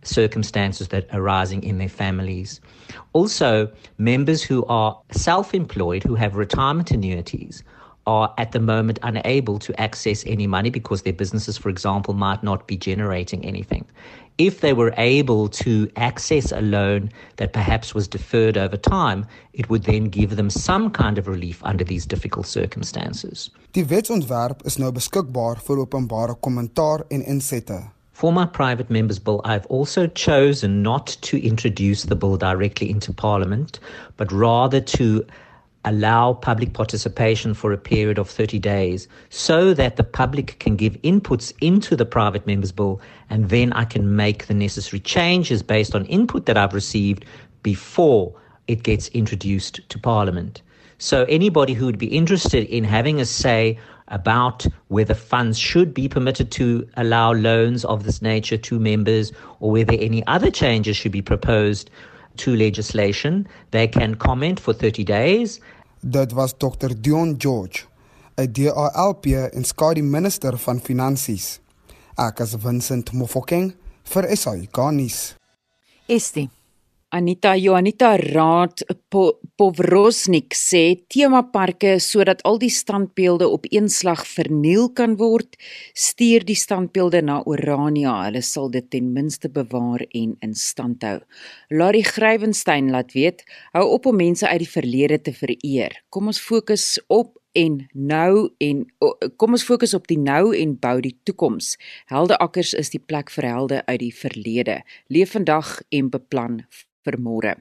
circumstances 0.02 0.88
that 0.88 1.06
are 1.10 1.20
arising 1.20 1.62
in 1.62 1.78
their 1.78 1.88
families. 1.88 2.60
Also, 3.14 3.72
members 3.96 4.42
who 4.42 4.66
are 4.66 5.00
self 5.12 5.54
employed, 5.54 6.02
who 6.02 6.16
have 6.16 6.36
retirement 6.36 6.90
annuities, 6.90 7.62
are 8.06 8.32
at 8.38 8.52
the 8.52 8.60
moment 8.60 8.98
unable 9.02 9.58
to 9.58 9.80
access 9.80 10.24
any 10.26 10.46
money 10.46 10.70
because 10.70 11.02
their 11.02 11.12
businesses, 11.12 11.56
for 11.56 11.68
example, 11.68 12.14
might 12.14 12.42
not 12.42 12.66
be 12.66 12.76
generating 12.76 13.44
anything. 13.44 13.84
If 14.38 14.60
they 14.60 14.72
were 14.72 14.94
able 14.96 15.48
to 15.48 15.90
access 15.96 16.52
a 16.52 16.60
loan 16.62 17.10
that 17.36 17.52
perhaps 17.52 17.94
was 17.94 18.08
deferred 18.08 18.56
over 18.56 18.76
time, 18.76 19.26
it 19.52 19.68
would 19.68 19.84
then 19.84 20.04
give 20.04 20.36
them 20.36 20.50
some 20.50 20.90
kind 20.90 21.18
of 21.18 21.28
relief 21.28 21.62
under 21.64 21.84
these 21.84 22.06
difficult 22.06 22.46
circumstances. 22.46 23.50
Die 23.72 23.84
wetsontwerp 23.84 24.66
is 24.66 24.78
nou 24.78 24.90
beskikbaar 24.92 25.60
vir 25.60 25.84
openbare 25.84 26.36
kommentaar 26.40 27.04
en 27.10 27.22
insette. 27.22 27.82
For 28.12 28.32
my 28.32 28.46
private 28.46 28.90
members 28.90 29.18
bill, 29.18 29.40
I've 29.44 29.66
also 29.66 30.06
chosen 30.06 30.82
not 30.82 31.16
to 31.22 31.42
introduce 31.44 32.04
the 32.04 32.16
bill 32.16 32.36
directly 32.36 32.90
into 32.90 33.12
Parliament, 33.12 33.80
but 34.16 34.30
rather 34.30 34.80
to 34.80 35.24
allow 35.84 36.32
public 36.32 36.72
participation 36.74 37.54
for 37.54 37.72
a 37.72 37.78
period 37.78 38.18
of 38.18 38.28
30 38.28 38.58
days 38.58 39.08
so 39.30 39.74
that 39.74 39.96
the 39.96 40.04
public 40.04 40.58
can 40.60 40.76
give 40.76 41.00
inputs 41.02 41.52
into 41.60 41.96
the 41.96 42.06
private 42.06 42.46
members 42.46 42.72
bill 42.72 43.00
and 43.30 43.48
then 43.48 43.72
I 43.72 43.84
can 43.84 44.14
make 44.14 44.46
the 44.46 44.54
necessary 44.54 45.00
changes 45.00 45.62
based 45.62 45.94
on 45.94 46.06
input 46.06 46.46
that 46.46 46.56
I've 46.56 46.74
received 46.74 47.24
before 47.62 48.32
it 48.68 48.84
gets 48.84 49.08
introduced 49.08 49.80
to 49.88 49.98
Parliament. 49.98 50.62
So 50.98 51.24
anybody 51.24 51.72
who 51.72 51.86
would 51.86 51.98
be 51.98 52.06
interested 52.06 52.64
in 52.68 52.84
having 52.84 53.20
a 53.20 53.24
say 53.24 53.76
about 54.08 54.66
whether 54.88 55.14
funds 55.14 55.58
should 55.58 55.92
be 55.92 56.08
permitted 56.08 56.52
to 56.52 56.86
allow 56.96 57.32
loans 57.32 57.84
of 57.84 58.04
this 58.04 58.22
nature 58.22 58.56
to 58.58 58.78
members 58.78 59.32
or 59.58 59.72
whether 59.72 59.94
any 59.94 60.24
other 60.26 60.50
changes 60.50 60.96
should 60.96 61.12
be 61.12 61.22
proposed 61.22 61.90
to 62.36 62.56
legislation. 62.56 63.46
They 63.70 63.88
can 63.88 64.16
comment 64.16 64.60
for 64.60 64.74
30 64.74 65.04
days. 65.04 65.60
Dit 66.00 66.32
was 66.32 66.52
Dr 66.58 67.00
Dion 67.00 67.36
George, 67.38 67.86
'n 68.36 68.52
DALP 68.52 69.26
en 69.26 69.64
skadu 69.64 70.02
minister 70.02 70.58
van 70.58 70.80
finansies. 70.80 71.60
Ek 72.18 72.40
is 72.40 72.54
Vincent 72.54 73.12
Mofokeng 73.12 73.74
vir 74.02 74.36
SAICanis. 74.36 75.34
Estie 76.06 76.50
Anita 77.12 77.54
Joanita 77.56 78.16
Raad 78.16 78.82
po, 79.08 79.38
Povrosnik 79.60 80.54
sê 80.56 80.94
temaparke 81.12 81.98
sodat 82.00 82.40
al 82.48 82.56
die 82.56 82.72
standbeelde 82.72 83.44
op 83.52 83.66
een 83.68 83.90
slag 83.92 84.22
verniel 84.24 84.86
kan 84.96 85.18
word, 85.20 85.58
stuur 85.92 86.46
die 86.48 86.56
standbeelde 86.56 87.20
na 87.20 87.42
Orania. 87.44 88.14
Hulle 88.24 88.40
sal 88.40 88.70
dit 88.72 88.86
ten 88.88 89.10
minste 89.12 89.50
bewaar 89.52 90.06
en 90.08 90.30
in 90.40 90.54
stand 90.56 91.04
hou. 91.04 91.18
Larry 91.68 92.00
Grywenstein 92.00 92.88
laat 92.94 93.12
weet, 93.12 93.44
hou 93.76 93.84
op 93.92 94.08
om 94.08 94.16
mense 94.16 94.48
uit 94.48 94.64
die 94.64 94.70
verlede 94.72 95.18
te 95.20 95.34
vereer. 95.36 95.98
Kom 96.08 96.32
ons 96.32 96.40
fokus 96.40 96.96
op 97.12 97.36
en 97.52 97.82
nou 97.92 98.48
en 98.56 98.86
kom 99.36 99.58
ons 99.58 99.66
fokus 99.68 99.92
op 99.92 100.08
die 100.08 100.16
nou 100.16 100.56
en 100.56 100.72
bou 100.80 100.94
die 101.04 101.18
toekoms. 101.28 101.74
Heldeakkers 102.08 102.72
is 102.72 102.88
die 102.96 103.02
plek 103.04 103.28
vir 103.36 103.50
helde 103.50 103.84
uit 103.84 104.00
die 104.00 104.14
verlede. 104.16 104.80
Leef 105.12 105.36
vandag 105.36 105.76
en 105.92 106.08
beplan 106.08 106.62
vir 107.06 107.18
môre. 107.20 107.54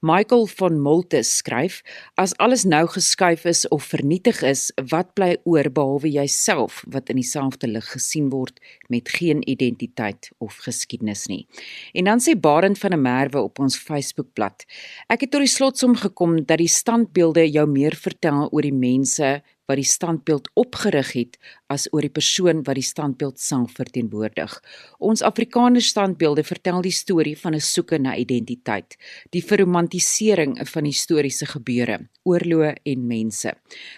Michael 0.00 0.46
van 0.58 0.78
Multus 0.82 1.30
skryf: 1.40 1.80
As 2.20 2.34
alles 2.42 2.64
nou 2.64 2.84
geskuif 2.90 3.46
is 3.48 3.64
of 3.68 3.88
vernietig 3.92 4.42
is, 4.46 4.70
wat 4.90 5.14
bly 5.14 5.36
oor 5.44 5.70
behalwe 5.70 6.10
jouself 6.12 6.82
wat 6.92 7.10
in 7.12 7.20
dieselfde 7.20 7.70
lig 7.70 7.88
gesien 7.92 8.30
word 8.32 8.60
met 8.92 9.08
geen 9.08 9.42
identiteit 9.48 10.30
of 10.38 10.58
geskiedenis 10.64 11.26
nie. 11.32 11.46
En 11.94 12.10
dan 12.10 12.20
sê 12.20 12.36
Barend 12.36 12.78
van 12.78 12.94
der 12.94 13.00
Merwe 13.00 13.42
op 13.42 13.58
ons 13.58 13.78
Facebookblad: 13.78 14.66
Ek 15.08 15.26
het 15.26 15.32
tot 15.32 15.44
die 15.44 15.50
slotsom 15.50 15.96
gekom 15.96 16.42
dat 16.44 16.60
die 16.60 16.70
standbeelde 16.70 17.46
jou 17.48 17.66
meer 17.70 17.96
vertel 17.96 18.48
oor 18.50 18.62
die 18.62 18.74
mense 18.74 19.40
wat 19.70 19.78
die 19.78 19.88
standbeeld 19.88 20.50
opgerig 20.58 21.12
het 21.16 21.38
as 21.72 21.88
oor 21.92 22.04
die 22.04 22.12
persoon 22.12 22.62
wat 22.66 22.78
die 22.78 22.86
standbeeld 22.86 23.40
self 23.40 23.74
verteenwoordig. 23.78 24.54
Ons 25.00 25.24
Afrikaner 25.26 25.82
standbeelde 25.82 26.44
vertel 26.46 26.82
die 26.84 26.94
storie 26.94 27.36
van 27.38 27.54
'n 27.54 27.60
soeke 27.60 27.98
na 27.98 28.16
identiteit, 28.16 28.96
die 29.30 29.42
verromantisering 29.42 30.58
van 30.68 30.84
historiese 30.84 31.46
gebeure, 31.46 31.98
oorloë 32.24 32.74
en 32.84 33.06
mense. 33.06 33.52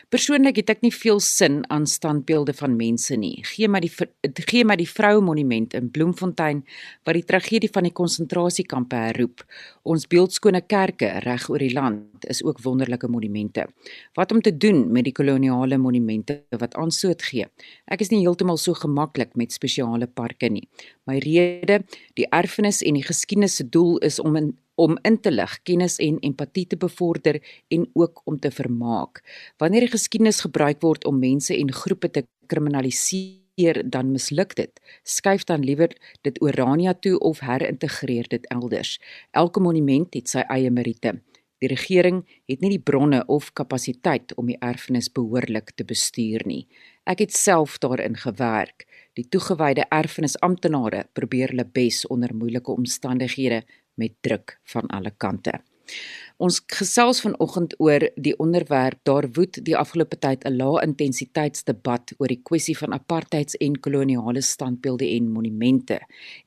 Persoonlik 0.08 0.56
het 0.56 0.70
ek 0.70 0.82
nie 0.82 0.92
veel 0.92 1.20
sin 1.20 1.62
aan 1.70 1.86
standbeelde 1.86 2.52
van 2.52 2.76
mense 2.76 3.16
nie. 3.16 3.42
Gee 3.44 3.68
my 3.68 3.80
die 3.80 3.92
gee 4.46 4.64
my 4.64 4.76
die 4.76 4.88
vroue 4.88 5.20
monument 5.20 5.74
in 5.74 5.90
Bloemfontein 5.90 6.64
wat 7.04 7.14
die 7.14 7.24
tragedie 7.24 7.70
van 7.72 7.82
die 7.82 7.92
konsentrasiekampe 7.92 8.96
herroep. 8.96 9.44
Ons 9.82 10.06
beeldskone 10.06 10.62
kerke 10.66 11.10
reg 11.24 11.48
oor 11.50 11.58
die 11.58 11.72
land 11.74 12.24
is 12.30 12.42
ook 12.44 12.62
wonderlike 12.64 13.08
monumente. 13.08 13.66
Wat 14.14 14.32
om 14.32 14.40
te 14.40 14.56
doen 14.56 14.92
met 14.92 15.04
die 15.04 15.12
koloniale 15.12 15.78
monumente 15.78 16.42
wat 16.58 16.74
aansoot 16.74 17.22
gee? 17.22 17.46
Ek 17.90 18.00
is 18.04 18.10
nie 18.10 18.22
heeltemal 18.22 18.58
so 18.60 18.74
gemaklik 18.78 19.36
met 19.36 19.52
spesiale 19.52 20.06
parke 20.06 20.50
nie. 20.50 20.66
My 21.08 21.18
rede, 21.24 21.82
die 22.18 22.28
erfenis 22.32 22.82
en 22.82 22.98
die 22.98 23.06
geskiedenis 23.06 23.56
se 23.60 23.68
doel 23.68 23.98
is 23.98 24.20
om 24.20 24.36
in 24.40 24.54
om 24.74 24.96
in 25.06 25.20
te 25.20 25.30
lig, 25.30 25.52
kennis 25.62 26.00
en 26.02 26.18
empatie 26.26 26.66
te 26.66 26.76
bevorder 26.76 27.40
en 27.70 27.86
ook 27.94 28.22
om 28.24 28.38
te 28.38 28.50
vermaak. 28.50 29.22
Wanneer 29.62 29.86
die 29.86 29.92
geskiedenis 29.94 30.42
gebruik 30.42 30.82
word 30.82 31.06
om 31.06 31.20
mense 31.22 31.54
en 31.54 31.70
groepe 31.72 32.10
te 32.10 32.24
kriminaliseer, 32.50 33.82
dan 33.86 34.10
misluk 34.10 34.56
dit. 34.58 34.80
Skuif 35.06 35.46
dan 35.46 35.62
liewer 35.62 35.94
dit 36.26 36.42
Orania 36.42 36.94
toe 36.94 37.18
of 37.18 37.44
herintegreer 37.46 38.26
dit 38.28 38.46
elders. 38.50 38.98
Elke 39.30 39.62
monument 39.62 40.14
het 40.14 40.28
sy 40.28 40.42
eie 40.50 40.74
meriete. 40.74 41.20
Die 41.64 41.70
regering 41.72 42.18
het 42.44 42.60
nie 42.60 42.74
die 42.74 42.82
bronne 42.90 43.22
of 43.32 43.46
kapasiteit 43.56 44.34
om 44.36 44.50
die 44.50 44.58
erfenis 44.60 45.06
behoorlik 45.08 45.70
te 45.78 45.86
bestuur 45.88 46.42
nie. 46.44 46.66
Ek 47.08 47.22
het 47.24 47.32
self 47.32 47.78
daarin 47.80 48.18
gewerk. 48.20 48.84
Die 49.16 49.24
toegewyde 49.32 49.86
erfenisamptenare 49.88 51.06
probeer 51.16 51.54
hulle 51.54 51.64
bes 51.64 52.02
onder 52.12 52.34
moeilike 52.36 52.74
omstandighede 52.74 53.62
met 53.96 54.12
druk 54.20 54.58
van 54.74 54.92
alle 54.92 55.14
kante. 55.16 55.56
Ons 56.42 56.56
gesels 56.66 57.20
vanoggend 57.22 57.76
oor 57.78 58.02
die 58.18 58.32
onderwerp 58.42 58.98
daar 59.06 59.28
woed 59.36 59.60
die 59.62 59.76
afgelope 59.78 60.16
tyd 60.18 60.42
'n 60.44 60.56
lae 60.58 60.82
intensiteitsdebat 60.82 62.14
oor 62.18 62.26
die 62.28 62.42
kwessie 62.42 62.74
van 62.76 62.92
apartheids 62.92 63.54
en 63.54 63.78
koloniale 63.80 64.42
standbeelde 64.42 65.06
en 65.06 65.30
monumente 65.30 66.00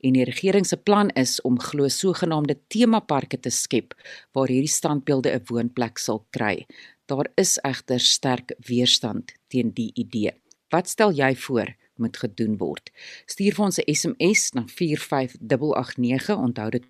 en 0.03 0.13
die 0.13 0.25
regering 0.25 0.65
se 0.67 0.77
plan 0.77 1.10
is 1.10 1.41
om 1.41 1.60
glo 1.60 1.88
sogenaamde 1.88 2.58
temaparke 2.67 3.39
te 3.39 3.50
skep 3.50 3.94
waar 4.34 4.48
hierdie 4.48 4.75
standbeelde 4.75 5.32
'n 5.32 5.46
woonplek 5.48 5.98
sal 5.98 6.25
kry. 6.32 6.65
Daar 7.06 7.32
is 7.36 7.58
egter 7.63 8.00
sterk 8.00 8.51
weerstand 8.67 9.32
teen 9.48 9.72
die 9.72 9.91
idee. 9.96 10.34
Wat 10.70 10.89
stel 10.89 11.12
jy 11.12 11.36
voor 11.36 11.75
moet 11.96 12.17
gedoen 12.17 12.58
word? 12.58 12.91
Stuur 13.25 13.53
vir 13.56 13.65
ons 13.65 13.79
'n 13.79 13.94
SMS 13.94 14.51
na 14.53 14.65
45889 14.67 16.38
onthou 16.38 16.70
dit 16.70 16.84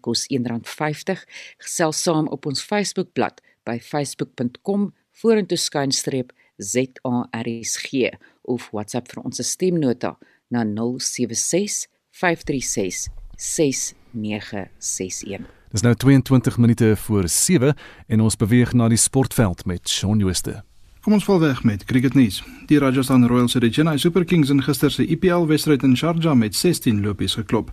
kos 0.00 0.26
R1.50. 0.32 1.24
Gesels 1.64 2.02
saam 2.02 2.28
op 2.28 2.48
ons 2.50 2.64
Facebookblad 2.64 3.40
by 3.68 3.78
facebook.com 3.82 4.90
vorentoe 5.20 5.58
skynstreep 5.58 6.32
ZARSG 6.60 8.10
of 8.42 8.68
WhatsApp 8.72 9.12
vir 9.12 9.24
ons 9.24 9.40
stemnota 9.46 10.16
na 10.50 10.64
076 10.64 11.86
536 12.10 13.08
6961. 13.36 15.46
Dis 15.70 15.84
nou 15.86 15.94
22 15.94 16.58
minute 16.58 16.96
voor 16.96 17.28
7 17.28 17.76
en 18.06 18.20
ons 18.20 18.36
beweeg 18.36 18.72
na 18.74 18.88
die 18.90 18.98
sportveld 18.98 19.64
met 19.70 19.88
Shaun 19.88 20.18
Jooste. 20.18 20.64
Kom 21.00 21.14
ons 21.16 21.24
val 21.24 21.38
weg 21.40 21.62
met 21.64 21.84
cricketnuus. 21.88 22.42
Die 22.68 22.78
Rajasthan 22.78 23.24
Royals 23.30 23.54
het 23.56 23.64
die 23.64 23.72
Chennai 23.72 23.96
Super 23.98 24.24
Kings 24.24 24.50
in 24.52 24.60
gister 24.62 24.92
se 24.92 25.06
IPL 25.06 25.46
wedstryd 25.48 25.86
in 25.86 25.96
Sharjah 25.96 26.36
met 26.36 26.54
16 26.54 27.00
lopies 27.00 27.38
geklop. 27.38 27.70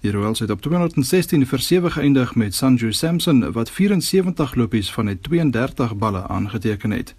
Die 0.00 0.10
Royals 0.10 0.38
het 0.38 0.50
op 0.50 0.60
216 0.62 1.46
vir 1.46 1.58
7 1.58 1.92
geëindig 1.92 2.34
met 2.34 2.54
Sanju 2.54 2.92
Samson 2.92 3.52
wat 3.52 3.70
74 3.70 4.54
lopies 4.54 4.92
van 4.92 5.04
net 5.04 5.22
32 5.22 5.96
balle 5.96 6.26
aangeteken 6.28 6.90
het. 6.90 7.14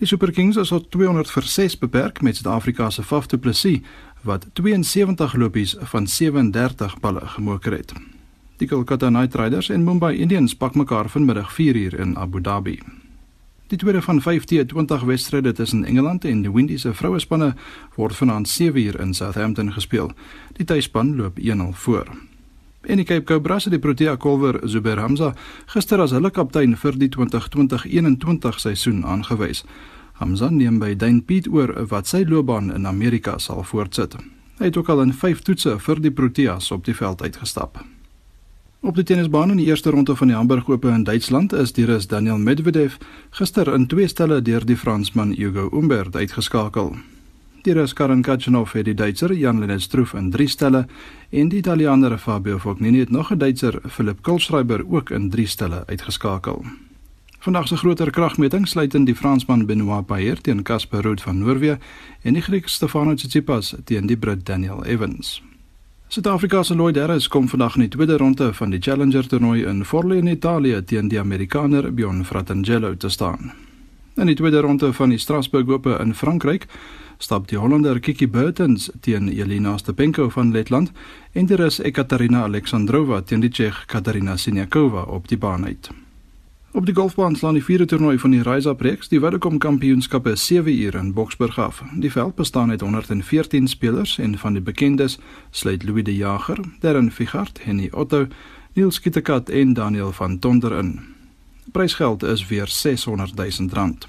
Die 0.00 0.06
Super 0.06 0.32
Kings 0.32 0.56
is 0.56 0.72
op 0.72 0.90
200 0.90 1.30
vir 1.30 1.42
6 1.42 1.78
beperk 1.78 2.20
met 2.20 2.36
Suid-Afrika 2.36 2.90
se 2.90 3.02
Faf 3.02 3.26
du 3.26 3.38
Plessis 3.38 3.80
wat 4.22 4.46
72 4.52 5.34
lopies 5.34 5.76
van 5.80 6.06
37 6.06 7.00
balle 7.00 7.20
gemoker 7.24 7.72
het. 7.72 7.92
Die 8.56 8.68
Kolkata 8.68 9.08
Knight 9.08 9.34
Riders 9.34 9.68
en 9.68 9.84
Mumbai 9.84 10.16
Indians 10.16 10.56
pak 10.56 10.74
mekaar 10.74 11.08
vanmiddag 11.08 11.52
4uur 11.52 12.00
in 12.00 12.16
Abu 12.16 12.40
Dhabi. 12.40 12.99
Die 13.70 13.78
tweede 13.78 14.02
van 14.02 14.20
5 14.22 14.44
T20 14.44 15.04
wedstryde 15.04 15.52
tussen 15.52 15.84
Engeland 15.84 16.24
en 16.24 16.42
die 16.42 16.52
Windies 16.52 16.80
se 16.80 16.90
vrouespanne 16.94 17.54
word 17.94 18.16
vanaand 18.16 18.48
7uur 18.50 18.98
in 19.00 19.14
Southampton 19.14 19.72
gespeel. 19.72 20.10
Die 20.56 20.64
tuisspan 20.66 21.16
loop 21.16 21.38
1-0 21.38 21.68
voor. 21.72 22.10
En 22.80 22.96
die 22.96 23.04
Cape 23.04 23.22
Cobras 23.24 23.64
het 23.64 23.72
die 23.72 23.78
Protea 23.80 24.16
kolwer 24.16 24.58
Zubair 24.64 24.98
Hamza 24.98 25.34
gister 25.66 26.02
as 26.02 26.10
hulle 26.10 26.32
kaptein 26.34 26.74
vir 26.76 26.98
die 26.98 27.10
2020-21 27.14 28.58
seisoen 28.58 29.04
aangewys. 29.04 29.62
Hamza 30.18 30.50
neem 30.50 30.82
by 30.82 30.96
Dane 30.96 31.22
Piet 31.22 31.46
oor 31.46 31.70
wat 31.94 32.10
sy 32.10 32.24
loopbaan 32.26 32.74
in 32.74 32.90
Amerika 32.90 33.38
sal 33.38 33.62
voortsit. 33.62 34.18
Hy 34.58 34.72
het 34.72 34.82
ook 34.82 34.90
al 34.90 35.06
in 35.06 35.14
5 35.14 35.46
toetse 35.46 35.78
vir 35.78 36.02
die 36.02 36.10
Proteas 36.10 36.72
op 36.74 36.84
die 36.90 36.98
veld 36.98 37.22
uitgestap. 37.22 37.78
Op 38.82 38.94
die 38.94 39.04
tennisbaan 39.04 39.50
in 39.50 39.58
die 39.60 39.66
eerste 39.66 39.90
ronde 39.90 40.16
van 40.16 40.26
die 40.26 40.36
Hamburg 40.36 40.68
Ope 40.68 40.88
in 40.88 41.02
Duitsland 41.04 41.52
is 41.52 41.72
die 41.76 41.84
Rus 41.84 42.06
Daniel 42.08 42.38
Medvedev 42.38 42.94
gister 43.30 43.68
in 43.74 43.86
twee 43.86 44.08
stelle 44.08 44.42
deur 44.42 44.64
die 44.64 44.76
Fransman 44.76 45.34
Hugo 45.36 45.68
Humbert 45.70 46.16
uitgeskakel. 46.16 46.94
Die 47.62 47.74
Rus 47.76 47.92
Karen 47.92 48.22
Khachanov 48.22 48.72
het 48.72 48.84
die 48.84 48.94
Duitser 48.94 49.34
Jan-Lennard 49.36 49.82
Struff 49.82 50.14
in 50.14 50.30
3 50.30 50.46
stelle 50.48 50.86
en 51.30 51.48
die 51.48 51.58
Italiaaner 51.58 52.16
Fabio 52.18 52.58
Fognini 52.58 52.98
het 52.98 53.10
nog 53.10 53.30
'n 53.30 53.38
Duitser 53.38 53.80
Philipp 53.88 54.22
Kohlschreiber 54.22 54.84
ook 54.88 55.10
in 55.10 55.30
3 55.30 55.46
stelle 55.46 55.82
uitgeskakel. 55.86 56.64
Vandag 57.38 57.68
se 57.68 57.76
groter 57.76 58.10
kragmeting 58.10 58.68
sluit 58.68 58.94
in 58.94 59.04
die 59.04 59.16
Fransman 59.16 59.66
Benoit 59.66 60.06
Paire 60.06 60.40
teen 60.40 60.62
Casper 60.62 61.00
Ruud 61.00 61.20
van 61.20 61.38
Noorwe 61.38 61.78
en 62.22 62.32
die 62.32 62.42
Griek 62.42 62.68
Stefanos 62.68 63.14
Tsitsipas 63.14 63.74
teen 63.84 64.06
die 64.06 64.16
Brit 64.16 64.46
Daniel 64.46 64.84
Evans. 64.84 65.49
Suid-Afrika 66.10 66.64
se 66.64 66.74
Lloyd 66.74 66.96
Harris 66.96 67.28
kom 67.28 67.44
vandag 67.48 67.76
in 67.76 67.84
die 67.84 67.92
tweede 67.94 68.16
ronde 68.18 68.48
van 68.58 68.72
die 68.74 68.80
Challenger 68.82 69.28
toernooi 69.30 69.60
in 69.70 69.84
Forlì 69.86 70.16
in 70.18 70.26
Italië 70.26 70.80
teen 70.82 71.08
die 71.08 71.20
Amerikaner 71.20 71.86
Bjorn 71.94 72.24
Fratangelo 72.24 72.96
te 72.96 73.08
staan. 73.08 73.52
In 74.16 74.26
die 74.26 74.34
tweede 74.34 74.60
ronde 74.60 74.92
van 74.92 75.14
die 75.14 75.18
Strasbourg 75.18 75.70
Ope 75.70 76.00
in 76.02 76.14
Frankryk 76.14 76.66
stap 77.18 77.46
die 77.46 77.58
Hollander 77.58 78.00
Kiki 78.00 78.26
Bertens 78.26 78.90
teen 79.00 79.30
Elina 79.30 79.76
Stepenko 79.78 80.28
van 80.34 80.50
Letland 80.50 80.90
en 81.32 81.46
die 81.46 81.56
Rus 81.56 81.78
Ekaterina 81.78 82.42
Alexandrova 82.42 83.22
teen 83.22 83.46
die 83.46 83.50
Tsjeeg 83.50 83.84
Katarina 83.86 84.36
Siniakova 84.36 85.06
op 85.06 85.28
die 85.28 85.38
baan 85.38 85.64
uit. 85.64 85.92
Op 86.72 86.86
die 86.86 86.94
golfbaan 86.94 87.36
slaan 87.36 87.56
die 87.58 87.64
vierde 87.64 87.84
toernooi 87.84 88.18
van 88.18 88.30
die 88.30 88.42
Rise 88.42 88.68
Up 88.68 88.80
Reeks 88.80 89.08
die 89.10 89.18
Vodacom 89.18 89.58
Kampioenskappe 89.58 90.36
7 90.36 90.72
uur 90.72 90.94
in 90.94 91.12
Boksburg 91.12 91.58
af. 91.58 91.82
Die 91.98 92.12
veld 92.12 92.34
bestaan 92.34 92.70
uit 92.70 92.80
114 92.80 93.68
spelers 93.68 94.18
en 94.18 94.38
van 94.38 94.52
die 94.52 94.62
bekendes 94.62 95.18
sluit 95.50 95.82
Louis 95.82 96.04
de 96.04 96.16
Jager, 96.16 96.60
Darren 96.80 97.10
Figart, 97.10 97.64
Henny 97.64 97.88
Otto, 97.92 98.26
Niels 98.72 99.00
Kittekat 99.00 99.48
en 99.48 99.72
Daniel 99.72 100.12
van 100.12 100.38
Tonder 100.38 100.78
in. 100.78 101.00
Prysgeld 101.72 102.22
is 102.22 102.46
weer 102.46 102.66
600 102.66 103.34
000 103.58 103.68
rand. 103.72 104.08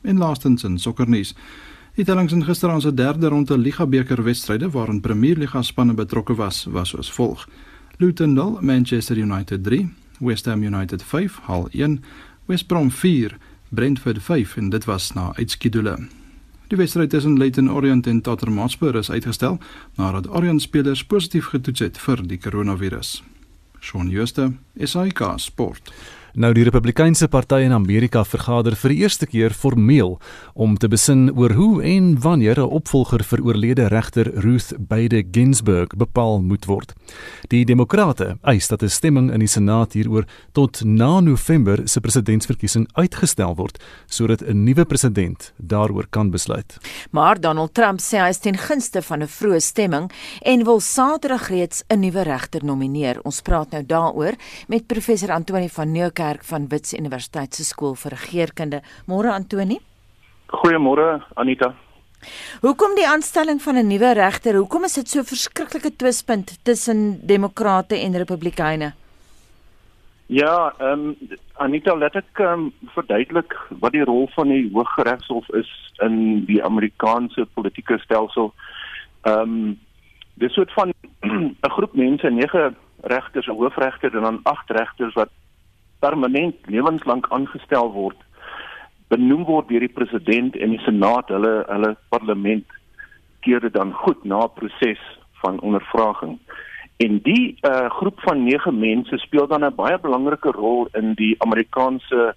En 0.00 0.18
laastens 0.18 0.64
in 0.64 0.78
sokkernuus 0.78 1.34
Die 1.94 2.04
tellings 2.04 2.32
in 2.32 2.44
gisteraand 2.44 2.82
se 2.82 2.94
derde 2.94 3.28
ronde 3.28 3.58
Liga 3.58 3.86
beker 3.86 4.22
wedstryde 4.22 4.70
waarin 4.70 5.00
Premier 5.00 5.36
Liga 5.36 5.62
spanne 5.62 5.94
betrokke 5.94 6.34
was, 6.34 6.64
was 6.64 6.88
soos 6.88 7.10
volg: 7.12 7.48
Luton 7.96 8.32
0, 8.32 8.58
Manchester 8.60 9.16
United 9.18 9.64
3, 9.64 9.88
West 10.18 10.44
Ham 10.44 10.62
United 10.62 11.02
5, 11.02 11.40
Hull 11.46 11.68
1, 11.72 12.04
West 12.46 12.66
Brom 12.66 12.90
4, 12.90 13.36
Brentford 13.68 14.22
5 14.22 14.56
en 14.56 14.70
dit 14.70 14.84
was 14.84 15.12
na 15.12 15.32
uitskedule. 15.36 16.08
Die 16.68 16.76
wedstryd 16.76 17.10
tussen 17.10 17.38
Leyton 17.38 17.70
Orient 17.70 18.06
en 18.06 18.20
Tottenham 18.20 18.58
Hotspur 18.58 18.96
is 18.96 19.10
uitgestel 19.10 19.58
nadat 19.96 20.28
Orient 20.28 20.62
spelers 20.62 21.04
positief 21.04 21.46
getoets 21.54 21.80
het 21.80 21.98
vir 21.98 22.22
die 22.28 22.38
koronavirus. 22.38 23.22
Shaun 23.80 24.10
Schuster, 24.10 24.52
SAK 24.76 25.22
Sport. 25.36 25.92
Nou 26.38 26.52
die 26.54 26.62
Republikeinse 26.62 27.26
Party 27.26 27.64
in 27.66 27.72
Amerika 27.74 28.20
vergader 28.22 28.76
vir 28.78 28.92
die 28.92 29.00
eerste 29.02 29.26
keer 29.26 29.50
formeel 29.50 30.12
om 30.54 30.76
te 30.78 30.86
besin 30.86 31.32
oor 31.34 31.50
hoe 31.58 31.82
en 31.82 32.12
wanneer 32.22 32.60
'n 32.62 32.70
opvolger 32.78 33.24
vir 33.24 33.42
oorlede 33.42 33.88
regter 33.88 34.30
Ruth 34.44 34.72
Bader 34.78 35.24
Ginsburg 35.32 35.88
bepaal 35.96 36.40
moet 36.40 36.64
word. 36.66 36.94
Die 37.48 37.64
Demokrate 37.64 38.38
eis 38.42 38.68
dat 38.68 38.82
'n 38.82 38.88
stemming 38.88 39.32
in 39.32 39.40
die 39.40 39.48
Senaat 39.48 39.92
hieroor 39.92 40.24
tot 40.52 40.84
na 40.84 41.20
November 41.20 41.88
se 41.88 42.00
presidentsverkiesing 42.00 42.88
uitgestel 42.92 43.56
word 43.56 43.82
sodat 44.06 44.42
'n 44.42 44.62
nuwe 44.62 44.84
president 44.84 45.52
daaroor 45.56 46.06
kan 46.10 46.30
besluit. 46.30 46.78
Maar 47.10 47.40
Donald 47.40 47.74
Trump 47.74 48.00
sê 48.00 48.18
hy 48.18 48.28
is 48.28 48.38
ten 48.38 48.56
gunste 48.56 49.02
van 49.02 49.22
'n 49.22 49.28
vroeë 49.28 49.60
stemming 49.60 50.12
en 50.42 50.64
wil 50.64 50.80
Saterdag 50.80 51.48
reeds 51.48 51.82
'n 51.88 51.98
nuwe 51.98 52.22
regter 52.22 52.64
nomineer. 52.64 53.20
Ons 53.24 53.40
praat 53.40 53.70
nou 53.70 53.86
daaroor 53.86 54.34
met 54.68 54.86
professor 54.86 55.32
Antoni 55.32 55.68
van 55.68 55.92
Nieuwkerk 55.92 56.27
Kerk 56.28 56.44
van 56.44 56.68
Wits 56.68 56.92
Universiteit 56.92 57.54
se 57.56 57.64
skool 57.64 57.94
vir 57.96 58.12
regeringskunde. 58.12 58.82
Môre 59.08 59.32
Antoni. 59.32 59.78
Goeiemôre 60.52 61.22
Anita. 61.40 61.72
Hoekom 62.60 62.96
die 62.98 63.06
aanstelling 63.08 63.62
van 63.62 63.76
'n 63.76 63.88
nuwe 63.88 64.12
regter? 64.12 64.54
Hoekom 64.56 64.84
is 64.84 64.94
dit 64.94 65.08
so 65.08 65.20
'n 65.20 65.24
verskriklike 65.24 65.96
twispunt 65.96 66.58
tussen 66.64 67.26
demokrate 67.26 67.94
en 67.96 68.16
republikeine? 68.16 68.92
Ja, 70.26 70.74
ehm 70.78 71.08
um, 71.08 71.16
Anita, 71.56 71.96
laat 71.96 72.14
ek 72.14 72.38
ehm 72.38 72.52
um, 72.52 72.72
verduidelik 72.94 73.56
wat 73.80 73.92
die 73.92 74.04
rol 74.04 74.28
van 74.34 74.48
die 74.48 74.70
Hooggeregshof 74.72 75.48
is 75.48 75.70
in 76.00 76.44
die 76.44 76.62
Amerikaanse 76.64 77.46
politieke 77.54 77.98
stelsel. 77.98 78.52
Ehm 79.22 79.40
um, 79.40 79.78
dis 80.34 80.52
soort 80.52 80.72
van 80.72 80.92
'n 81.66 81.74
groep 81.76 81.94
mense, 81.94 82.30
nege 82.30 82.74
regters, 83.00 83.46
'n 83.46 83.58
hoofregter 83.60 84.16
en 84.16 84.22
dan 84.22 84.40
agt 84.42 84.70
regters 84.70 85.14
wat 85.14 85.30
permanent 85.98 86.56
lewenslank 86.66 87.26
aangestel 87.34 87.92
word 87.92 88.28
benoem 89.08 89.44
word 89.48 89.68
deur 89.68 89.84
die 89.84 89.92
president 89.92 90.56
en 90.56 90.74
die 90.74 90.82
senaat 90.84 91.30
hulle 91.32 91.52
hulle 91.68 91.94
parlement 92.12 92.76
keer 93.46 93.62
dit 93.64 93.72
dan 93.72 93.94
goed 94.02 94.24
na 94.24 94.46
proses 94.52 95.00
van 95.42 95.60
ondervraging. 95.64 96.36
En 96.98 97.20
die 97.22 97.54
uh, 97.62 97.86
groep 98.00 98.20
van 98.26 98.42
9 98.44 98.74
mense 98.78 99.18
speel 99.22 99.46
dan 99.46 99.64
'n 99.64 99.74
baie 99.74 99.98
belangrike 99.98 100.50
rol 100.50 100.88
in 101.00 101.14
die 101.14 101.34
Amerikaanse 101.38 102.34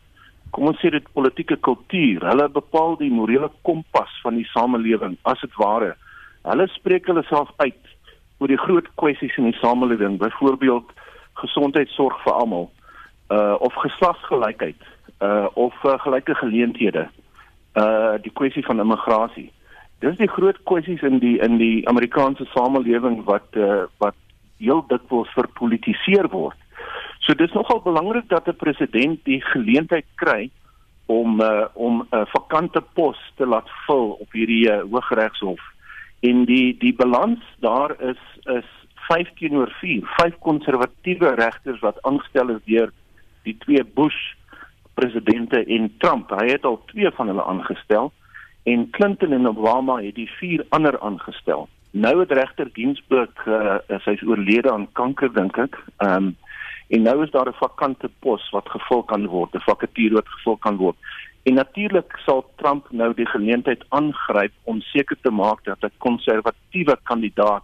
kom 0.52 0.68
ons 0.68 0.80
sê 0.80 0.92
dit 0.92 1.14
politieke 1.14 1.58
kultuur. 1.58 2.28
Hulle 2.28 2.50
bepaal 2.50 2.98
die 2.98 3.12
morele 3.12 3.50
kompas 3.62 4.12
van 4.24 4.36
die 4.36 4.48
samelewing 4.54 5.18
as 5.24 5.40
dit 5.40 5.56
ware. 5.56 5.96
Hulle 6.44 6.68
spreek 6.68 7.08
hulle 7.08 7.24
self 7.24 7.50
uit 7.58 7.84
oor 8.38 8.48
die 8.48 8.64
groot 8.66 8.88
kwessies 8.96 9.38
in 9.38 9.52
die 9.52 9.60
samelewing 9.60 10.18
byvoorbeeld 10.18 10.92
gesondheidsorg 11.34 12.24
vir 12.24 12.34
almal 12.34 12.72
uh 13.32 13.56
of 13.60 13.74
geslagsgelykheid 13.84 14.82
uh 15.22 15.48
of 15.54 15.74
uh, 15.86 15.98
gelyke 16.04 16.36
geleenthede 16.36 17.08
uh 17.74 18.16
die 18.22 18.34
kwessie 18.34 18.66
van 18.66 18.80
immigrasie 18.80 19.52
dis 20.02 20.18
die 20.18 20.30
groot 20.30 20.58
kwessies 20.70 21.04
in 21.06 21.20
die 21.22 21.38
in 21.46 21.60
die 21.62 21.88
Amerikaanse 21.90 22.48
samelewing 22.56 23.22
wat 23.30 23.48
uh 23.56 23.86
wat 24.04 24.18
heel 24.62 24.84
dikwels 24.90 25.30
verpolitiseer 25.34 26.28
word. 26.30 26.58
So 27.26 27.34
dis 27.38 27.54
nogal 27.58 27.82
belangrik 27.86 28.28
dat 28.30 28.48
'n 28.48 28.58
president 28.58 29.20
die 29.26 29.42
geleentheid 29.54 30.06
kry 30.16 30.50
om 31.06 31.42
uh 31.42 31.66
om 31.74 32.02
'n 32.02 32.18
uh, 32.18 32.26
vakante 32.34 32.82
pos 32.94 33.18
te 33.38 33.46
laat 33.46 33.70
vul 33.86 34.18
op 34.24 34.32
hierdie 34.32 34.66
uh, 34.72 34.82
hooggeregshof 34.92 35.62
en 36.22 36.46
die 36.46 36.78
die 36.78 36.94
balans 36.96 37.42
daar 37.60 37.92
is 38.02 38.22
is 38.58 38.70
5 39.10 39.30
teenoor 39.40 39.70
4 39.80 40.06
vyf 40.18 40.36
konservatiewe 40.40 41.36
regters 41.36 41.80
wat 41.80 42.02
aangestel 42.02 42.50
is 42.50 42.64
deur 42.66 42.90
die 43.44 43.58
twee 43.58 43.84
Bush 43.84 44.20
presidente 44.94 45.64
en 45.66 45.92
Trump. 45.98 46.30
Hy 46.30 46.48
het 46.52 46.66
al 46.66 46.82
twee 46.92 47.12
van 47.12 47.28
hulle 47.28 47.44
aangestel 47.44 48.12
en 48.64 48.90
Clinton 48.90 49.34
en 49.34 49.48
Obama 49.48 50.02
het 50.02 50.16
die 50.16 50.30
vier 50.40 50.66
ander 50.70 51.00
aangestel. 51.00 51.68
Nou 51.92 52.20
het 52.20 52.32
regter 52.32 52.70
Ginsburg 52.74 53.48
uh, 53.48 53.80
sy's 54.06 54.22
oorlede 54.24 54.72
aan 54.72 54.88
kanker 54.94 55.34
dink 55.34 55.58
ek. 55.58 55.78
Ehm 55.98 56.32
um, 56.32 56.36
en 56.92 57.06
nou 57.08 57.22
is 57.24 57.32
daar 57.32 57.48
'n 57.48 57.56
vakante 57.56 58.10
pos 58.20 58.50
wat 58.52 58.68
gevul 58.70 59.04
kan 59.04 59.26
word, 59.28 59.56
'n 59.56 59.64
vakature 59.64 60.14
wat 60.14 60.28
gevul 60.28 60.58
kan 60.58 60.76
word. 60.76 60.98
En 61.44 61.54
natuurlik 61.54 62.20
sal 62.26 62.46
Trump 62.56 62.92
nou 62.92 63.14
die 63.14 63.26
geleentheid 63.26 63.84
aangryp 63.90 64.52
om 64.64 64.82
seker 64.82 65.18
te 65.22 65.32
maak 65.32 65.64
dat 65.64 65.84
'n 65.84 65.92
konservatiewe 65.98 66.98
kandidaat 67.04 67.64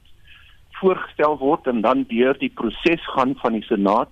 voorgestel 0.72 1.38
word 1.38 1.68
en 1.68 1.82
dan 1.82 2.06
deur 2.08 2.38
die 2.40 2.52
proses 2.54 3.04
gaan 3.14 3.36
van 3.42 3.54
die 3.54 3.64
Senaat 3.64 4.10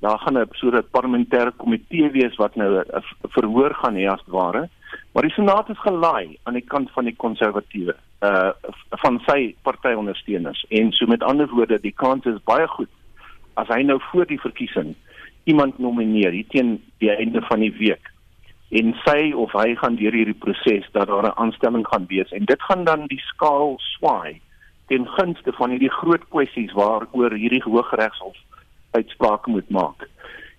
daar 0.00 0.18
gaan 0.18 0.38
'n 0.38 0.48
soort 0.50 0.90
parlementêre 0.90 1.52
komitee 1.56 2.10
wees 2.10 2.36
wat 2.36 2.54
nou 2.56 2.78
'n 2.78 3.02
verhoor 3.28 3.74
gaan 3.74 3.94
hê 3.94 4.06
as 4.08 4.22
ware. 4.26 4.68
Maar 5.12 5.22
die 5.22 5.32
senaat 5.32 5.68
is 5.68 5.78
gelaai 5.78 6.38
aan 6.42 6.54
die 6.54 6.64
kant 6.64 6.90
van 6.90 7.04
die 7.04 7.16
konservatiewe 7.16 7.96
uh 8.20 8.50
van 9.02 9.18
sy 9.26 9.54
partyondersteuners 9.62 10.64
en 10.68 10.92
so 10.92 11.06
met 11.06 11.22
ander 11.22 11.48
woorde 11.52 11.80
die 11.80 11.92
kans 11.92 12.24
is 12.24 12.38
baie 12.48 12.66
goed 12.66 12.88
as 13.60 13.68
hy 13.68 13.82
nou 13.84 13.98
voor 14.10 14.24
die 14.26 14.40
verkiesing 14.40 14.94
iemand 15.44 15.78
nomineer 15.78 16.32
hier 16.32 16.48
teen 16.48 16.78
die 17.04 17.12
einde 17.12 17.42
van 17.48 17.60
die 17.60 17.72
week 17.76 18.08
en 18.80 18.94
sy 19.04 19.32
of 19.36 19.52
hy 19.52 19.74
gaan 19.82 19.98
deur 20.00 20.16
hierdie 20.16 20.38
proses 20.46 20.88
dat 20.96 21.12
daar 21.12 21.28
'n 21.28 21.38
aanstelling 21.44 21.84
gaan 21.92 22.06
wees 22.08 22.32
en 22.32 22.44
dit 22.44 22.62
gaan 22.62 22.84
dan 22.84 23.06
die 23.12 23.20
skaal 23.28 23.76
swaai 23.78 24.40
ten 24.88 25.06
gunste 25.18 25.52
van 25.52 25.70
hierdie 25.70 25.92
groot 26.00 26.24
kwessies 26.28 26.72
waaroor 26.72 27.36
hierdie 27.36 27.62
hooggeregshof 27.62 28.36
uitsprake 28.98 29.50
moet 29.50 29.68
maak. 29.70 30.08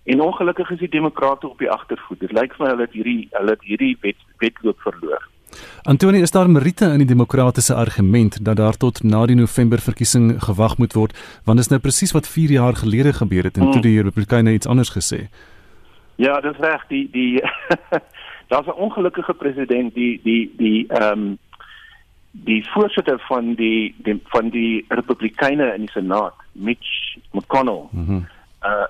En 0.08 0.22
ongelukkig 0.22 0.70
is 0.72 0.80
die 0.80 0.94
demokrate 0.94 1.48
op 1.48 1.60
die 1.60 1.72
agtervoet. 1.72 2.20
Dit 2.20 2.32
lyk 2.32 2.54
vir 2.56 2.66
my 2.66 2.70
hulle 2.74 2.86
het 2.88 2.94
hierdie 2.96 3.28
hulle 3.32 3.56
het 3.58 3.66
hierdie 3.68 3.96
wet 4.06 4.22
wetloop 4.44 4.80
verloor. 4.86 5.26
Antonie, 5.84 6.22
is 6.22 6.32
daar 6.32 6.50
meriete 6.50 6.86
in 6.86 7.02
die 7.04 7.08
demokratiese 7.08 7.76
argument 7.76 8.38
dat 8.46 8.58
daar 8.60 8.78
tot 8.78 9.04
na 9.04 9.26
die 9.26 9.36
November 9.36 9.80
verkiesing 9.80 10.36
gewag 10.44 10.78
moet 10.78 10.94
word, 10.94 11.16
want 11.44 11.58
dit 11.58 11.66
is 11.66 11.72
nou 11.72 11.80
presies 11.82 12.14
wat 12.16 12.28
4 12.28 12.52
jaar 12.52 12.76
gelede 12.76 13.14
gebeur 13.14 13.44
het 13.44 13.58
en 13.58 13.64
hmm. 13.64 13.72
toe 13.72 13.82
die 13.82 14.02
Republikeine 14.02 14.54
iets 14.54 14.68
anders 14.68 14.92
gesê. 14.96 15.28
Ja, 16.16 16.40
dis 16.42 16.60
reg, 16.60 16.88
die 16.88 17.08
die 17.12 17.42
daar's 18.52 18.68
'n 18.68 18.80
ongelukkige 18.86 19.34
president 19.34 19.94
die 19.94 20.20
die 20.24 20.54
die 20.58 20.88
ehm 20.88 21.12
um, 21.12 21.38
die 22.44 22.70
voorsitter 22.70 23.20
van 23.28 23.54
die, 23.54 23.96
die 23.98 24.22
van 24.34 24.50
die 24.50 24.86
Republikeine 24.88 25.74
in 25.74 25.88
die 25.88 25.92
Senaat, 25.92 26.34
Mitch 26.52 27.18
McConnell. 27.32 27.88
Mm 27.92 28.26
uh 28.66 28.88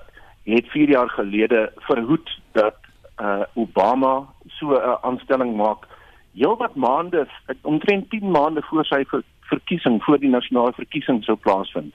het 0.48 0.66
4 0.68 0.88
jaar 0.88 1.10
gelede 1.10 1.72
verhoed 1.76 2.40
dat 2.52 2.76
uh 3.20 3.42
Obama 3.54 4.26
so 4.46 4.66
'n 4.72 4.98
aanstelling 5.00 5.56
maak 5.56 5.86
heelwat 6.34 6.74
maande 6.74 7.26
omtrent 7.62 8.10
10 8.10 8.30
maande 8.30 8.62
voor 8.62 8.84
sy 8.84 9.04
ver, 9.04 9.22
verkiesing 9.40 10.02
voor 10.04 10.18
die 10.18 10.30
nasionale 10.30 10.72
verkiesing 10.72 11.24
sou 11.24 11.36
plaasvind. 11.36 11.94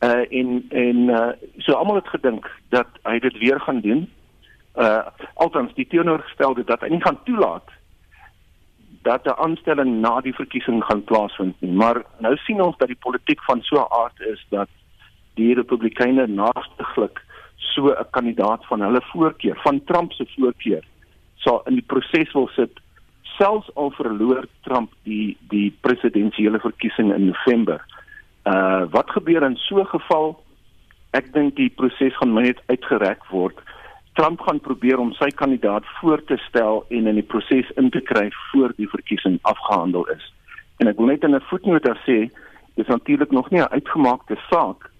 Uh 0.00 0.24
en 0.30 0.64
en 0.68 0.96
uh 0.96 1.32
so 1.56 1.72
almal 1.72 1.94
het 1.94 2.08
gedink 2.08 2.50
dat 2.68 2.88
hy 3.02 3.18
dit 3.18 3.38
weer 3.38 3.60
gaan 3.60 3.80
doen. 3.80 4.08
Uh 4.76 5.06
althans 5.34 5.74
die 5.74 5.86
teenoorgestelde 5.86 6.64
dat 6.64 6.80
hy 6.80 6.88
nie 6.88 7.02
gaan 7.02 7.22
toelaat 7.24 7.68
dat 9.02 9.24
'n 9.24 9.40
aanstelling 9.44 10.00
na 10.00 10.20
die 10.20 10.34
verkiesing 10.34 10.84
gaan 10.84 11.04
plaasvind 11.04 11.60
nie. 11.60 11.72
Maar 11.72 12.02
nou 12.18 12.36
sien 12.36 12.62
ons 12.62 12.76
dat 12.76 12.88
die 12.88 13.04
politiek 13.06 13.42
van 13.42 13.62
so 13.62 13.76
'n 13.76 13.92
aard 14.02 14.20
is 14.20 14.46
dat 14.48 14.68
die 15.34 15.54
Republikeine 15.54 16.26
naastiglik 16.26 17.24
so 17.56 17.88
'n 17.88 18.10
kandidaat 18.10 18.66
van 18.66 18.80
hulle 18.80 19.02
voorkeur, 19.02 19.58
van 19.62 19.84
Trump 19.84 20.12
se 20.12 20.26
voorkeur, 20.36 20.84
sal 21.36 21.62
in 21.66 21.74
die 21.74 21.86
proses 21.86 22.32
wil 22.32 22.48
sit 22.48 22.80
selfs 23.22 23.70
al 23.74 23.90
verloor 23.90 24.44
Trump 24.60 24.92
die 25.02 25.36
die 25.48 25.70
presidentsiële 25.80 26.60
verkiesing 26.60 27.14
in 27.14 27.26
November. 27.26 27.84
Uh 28.44 28.84
wat 28.90 29.10
gebeur 29.10 29.42
in 29.42 29.56
so 29.56 29.80
'n 29.80 29.86
geval? 29.86 30.44
Ek 31.10 31.32
dink 31.32 31.56
die 31.56 31.70
proses 31.70 32.16
gaan 32.16 32.32
net 32.32 32.60
uitgereik 32.66 33.24
word. 33.30 33.58
Trump 34.12 34.40
gaan 34.40 34.60
probeer 34.60 34.98
om 34.98 35.12
sy 35.12 35.28
kandidaat 35.30 35.84
voor 36.00 36.24
te 36.24 36.36
stel 36.36 36.84
en 36.88 37.06
in 37.06 37.14
die 37.14 37.26
proses 37.26 37.70
in 37.76 37.90
te 37.90 38.00
kry 38.00 38.28
voor 38.50 38.72
die 38.76 38.88
verkiesing 38.88 39.38
afgehandel 39.42 40.06
is. 40.08 40.32
En 40.78 40.88
ek 40.90 40.96
wil 40.96 41.06
net 41.06 41.24
in 41.24 41.34
'n 41.34 41.48
voetnoot 41.50 41.86
sê, 42.06 42.30
dis 42.74 42.86
natuurlik 42.86 43.30
nog 43.30 43.50
nie 43.50 43.60
'n 43.60 43.72
uitgemaakte 43.72 44.36
saak 44.50 44.90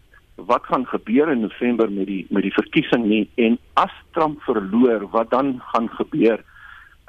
wat 0.46 0.64
gaan 0.64 0.87
gebeur 0.87 1.31
in 1.31 1.40
November 1.40 1.92
met 1.92 2.07
die 2.07 2.27
met 2.31 2.42
die 2.42 2.53
verkiesing 2.53 3.05
nie 3.05 3.29
en 3.35 3.59
as 3.75 3.92
Trump 4.12 4.40
verloor, 4.42 5.09
wat 5.11 5.31
dan 5.31 5.61
gaan 5.73 5.88
gebeur? 5.88 6.44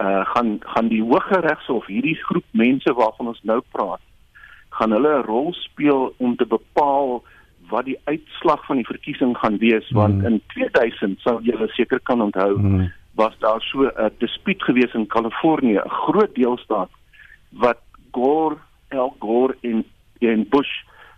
Uh 0.02 0.26
gaan 0.26 0.60
gaan 0.60 0.88
die 0.88 1.04
Hooggeregshof 1.04 1.86
hierdie 1.86 2.16
groep 2.16 2.46
mense 2.52 2.94
waarvan 2.94 3.28
ons 3.28 3.42
nou 3.44 3.62
praat, 3.72 4.02
gaan 4.70 4.92
hulle 4.92 5.18
'n 5.18 5.26
rol 5.26 5.54
speel 5.54 6.14
om 6.18 6.36
te 6.36 6.46
bepaal 6.46 7.24
wat 7.72 7.88
die 7.88 8.00
uitslag 8.12 8.66
van 8.66 8.82
die 8.82 8.88
verkiesing 8.88 9.36
gaan 9.38 9.58
wees 9.64 9.90
mm. 9.90 9.98
want 9.98 10.24
in 10.30 10.42
2000 10.54 11.20
sou 11.26 11.40
julle 11.48 11.68
seker 11.78 12.00
kan 12.10 12.22
onthou 12.22 12.52
mm. 12.60 12.92
was 13.20 13.36
daar 13.40 13.62
so 13.62 13.88
'n 13.88 14.12
dispuut 14.24 14.64
gewees 14.64 14.94
in 14.94 15.08
Kalifornië, 15.08 15.80
'n 15.80 15.90
groot 15.90 16.36
deelstaat 16.36 16.90
wat 17.50 17.80
Gore, 18.12 18.58
Al 18.90 19.16
Gore 19.20 19.56
en 19.62 19.86
en 20.20 20.46
Bush 20.50 20.74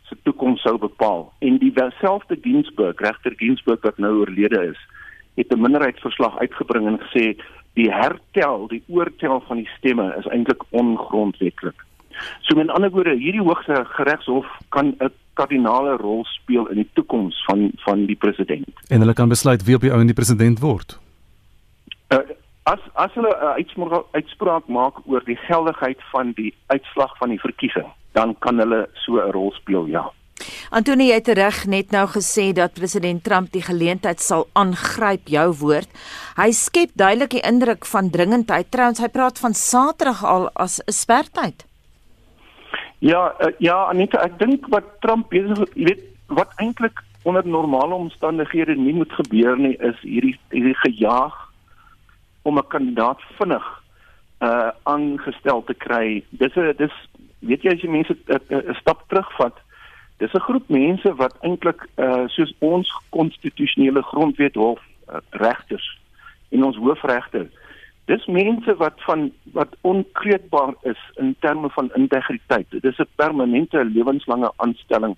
se 0.07 0.15
toekoms 0.23 0.61
sou 0.61 0.77
bepaal. 0.77 1.33
En 1.39 1.57
dieselfde 1.57 2.37
Ginsburg, 2.41 2.99
regter 2.99 3.33
Ginsburg 3.35 3.81
wat 3.81 3.97
nou 3.97 4.19
oorlede 4.19 4.61
is, 4.71 4.79
het 5.35 5.51
'n 5.51 5.61
minderheidsverslag 5.61 6.37
uitgebring 6.37 6.87
en 6.87 6.99
gesê 6.99 7.35
die 7.73 7.91
hertel, 7.91 8.67
die 8.67 8.83
oortel 8.87 9.43
van 9.47 9.57
die 9.57 9.69
stemme 9.77 10.15
is 10.17 10.25
eintlik 10.25 10.63
ongrondwetlik. 10.69 11.85
So 12.41 12.55
met 12.55 12.69
ander 12.69 12.91
woorde, 12.91 13.15
hierdie 13.17 13.41
hoogste 13.41 13.85
regshof 13.97 14.45
kan 14.69 14.95
'n 14.99 15.11
kardinale 15.33 15.97
rol 15.97 16.25
speel 16.25 16.67
in 16.67 16.75
die 16.75 16.89
toekoms 16.93 17.43
van 17.45 17.71
van 17.85 18.05
die 18.05 18.15
president. 18.15 18.69
En 18.87 18.99
hulle 18.99 19.13
kan 19.13 19.29
besluit 19.29 19.63
wie 19.63 19.75
op 19.75 19.81
die 19.81 19.91
ou 19.91 19.99
en 19.99 20.11
die 20.11 20.15
president 20.15 20.59
word. 20.59 20.99
Uh, 22.09 22.17
as 22.63 22.79
as 22.93 23.13
hulle 23.13 23.29
'n 23.29 23.55
uitspraak 23.59 24.05
uitspraak 24.11 24.67
maak 24.67 24.95
oor 25.05 25.23
die 25.25 25.39
geldigheid 25.47 26.01
van 26.11 26.31
die 26.35 26.53
uitslag 26.67 27.17
van 27.17 27.29
die 27.29 27.39
verkiesing, 27.39 27.87
dan 28.11 28.35
kan 28.39 28.57
hulle 28.57 28.89
so 28.93 29.17
'n 29.17 29.31
rol 29.31 29.51
speel, 29.51 29.85
ja. 29.85 30.11
Antonie 30.69 31.11
het 31.13 31.27
reg 31.27 31.65
net 31.65 31.91
nou 31.91 32.07
gesê 32.09 32.51
dat 32.53 32.73
president 32.73 33.23
Trump 33.23 33.51
die 33.51 33.61
geleentheid 33.61 34.21
sal 34.21 34.47
aangryp 34.53 35.27
jou 35.27 35.53
woord. 35.59 35.89
Hy 36.35 36.51
skep 36.51 36.89
duidelik 36.93 37.29
die 37.29 37.45
indruk 37.45 37.85
van 37.85 38.09
dringendheid. 38.09 38.71
Trouens 38.71 38.99
hy 38.99 39.07
praat 39.13 39.39
van 39.39 39.53
Saterdag 39.53 40.23
al 40.23 40.49
as 40.53 40.79
'n 40.79 40.91
spertyd. 40.91 41.65
Ja, 43.03 43.35
uh, 43.39 43.51
ja, 43.59 43.75
Anita, 43.91 44.21
ek 44.23 44.37
dink 44.39 44.67
wat 44.71 44.85
Trump 45.03 45.27
besig 45.33 45.59
jy 45.75 45.89
weet, 45.89 46.03
wat 46.31 46.53
eintlik 46.63 47.01
onder 47.27 47.43
normale 47.43 47.97
omstandighede 47.99 48.77
nie 48.79 48.93
moet 48.95 49.11
gebeur 49.17 49.59
nie, 49.59 49.73
is 49.83 49.97
hierdie 50.07 50.37
hierdie 50.53 50.77
gejaag 50.85 51.35
om 52.47 52.61
'n 52.61 52.71
kandidaat 52.71 53.19
vinnig 53.39 53.65
uh 54.39 54.71
aangestel 54.87 55.63
te 55.67 55.75
kry. 55.75 56.23
Dis 56.29 56.55
'n 56.55 56.71
dis 56.79 56.95
weet 57.43 57.67
jy 57.67 57.75
as 57.75 57.83
jy 57.83 57.91
mense 57.91 58.15
'n 58.15 58.75
stap 58.79 59.03
terugvat, 59.11 59.59
dis 60.23 60.31
'n 60.33 60.47
groep 60.47 60.69
mense 60.71 61.15
wat 61.19 61.35
eintlik 61.43 61.83
uh 61.99 62.23
soos 62.27 62.55
ons 62.59 62.87
konstitusionele 63.09 64.01
grondwet 64.01 64.55
hof 64.55 64.79
uh, 65.11 65.19
regters 65.43 65.99
en 66.51 66.63
ons 66.63 66.77
hoofregter. 66.77 67.51
Dis 68.05 68.25
mense 68.25 68.75
wat 68.75 69.01
van 69.07 69.31
wat 69.53 69.75
onkreukbaar 69.81 70.73
is 70.81 70.99
in 71.15 71.35
terme 71.39 71.69
van 71.69 71.91
integriteit. 71.95 72.67
Dit 72.69 72.83
is 72.83 72.99
'n 72.99 73.07
permanente 73.15 73.85
lewenslange 73.85 74.51
aanstelling. 74.55 75.15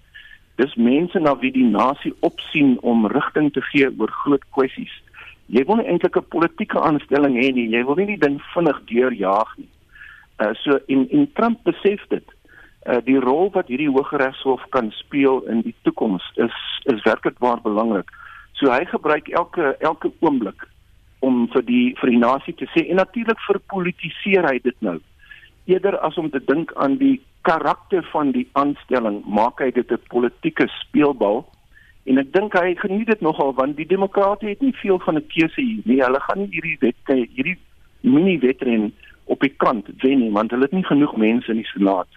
Dis 0.55 0.75
mense 0.75 1.19
na 1.19 1.37
wie 1.37 1.51
die 1.51 1.69
nasie 1.69 2.13
opsien 2.19 2.77
om 2.81 3.07
rigting 3.07 3.53
te 3.53 3.61
gee 3.61 3.89
oor 3.97 4.11
groot 4.11 4.45
kwessies 4.49 5.01
jy 5.47 5.63
wil 5.65 5.79
nie 5.79 5.89
eintlik 5.89 6.17
'n 6.17 6.29
politieke 6.33 6.79
aanstelling 6.81 7.35
hê 7.37 7.51
nie. 7.53 7.69
Jy 7.69 7.83
wil 7.85 7.95
nie 7.95 8.05
die 8.13 8.21
ding 8.25 8.41
vinnig 8.53 8.79
deurjaag 8.89 9.57
nie. 9.57 9.69
Uh 10.41 10.53
so 10.53 10.79
in 10.87 11.09
in 11.09 11.31
Trump 11.33 11.63
besef 11.63 12.01
dit. 12.09 12.25
Uh 12.85 13.01
die 13.05 13.19
rol 13.19 13.51
wat 13.51 13.67
hierdie 13.67 13.89
Hooggeregshof 13.89 14.61
kan 14.69 14.91
speel 14.91 15.41
in 15.45 15.61
die 15.61 15.75
toekoms 15.83 16.23
is 16.35 16.55
is 16.85 17.03
werklik 17.03 17.39
waar 17.39 17.61
belangrik. 17.61 18.09
So 18.53 18.71
hy 18.71 18.85
gebruik 18.85 19.27
elke 19.29 19.75
elke 19.79 20.11
oomblik 20.19 20.67
om 21.27 21.45
vir 21.53 21.65
die 21.65 21.85
vir 21.99 22.13
die 22.13 22.21
nasie 22.21 22.53
te 22.59 22.67
sê 22.73 22.85
en 22.89 23.01
natuurlik 23.01 23.41
verpolitiseer 23.47 24.47
hy 24.51 24.59
dit 24.63 24.77
nou. 24.85 24.99
Eerder 25.65 25.97
as 26.05 26.17
om 26.21 26.29
te 26.29 26.41
dink 26.45 26.73
aan 26.75 26.99
die 27.01 27.17
karakter 27.45 28.05
van 28.11 28.31
die 28.31 28.47
aanstelling, 28.53 29.23
maak 29.25 29.61
hy 29.61 29.71
dit 29.71 29.91
'n 29.91 30.09
politieke 30.09 30.67
speelbal 30.81 31.45
En 32.05 32.21
ek 32.21 32.33
dink 32.35 32.53
hy 32.53 32.75
geniet 32.77 33.09
dit 33.09 33.21
nogal 33.25 33.53
want 33.57 33.79
die 33.79 33.87
demokrate 33.89 34.45
het 34.45 34.61
nie 34.61 34.75
veel 34.81 34.99
van 35.05 35.17
'n 35.17 35.27
keuse 35.27 35.61
hier 35.61 35.81
nie. 35.85 36.03
Hulle 36.03 36.19
gaan 36.21 36.39
nie 36.39 36.53
hierdie 36.53 36.77
wet 36.79 37.09
hierdie 37.09 37.57
mini 38.01 38.37
wetren 38.39 38.93
op 39.25 39.41
die 39.41 39.53
kant 39.57 39.89
wen 40.03 40.19
nie 40.19 40.31
want 40.31 40.51
hulle 40.51 40.69
het 40.69 40.71
nie 40.77 40.85
genoeg 40.85 41.15
mense 41.17 41.51
in 41.51 41.57
die 41.57 41.71
senaat 41.73 42.07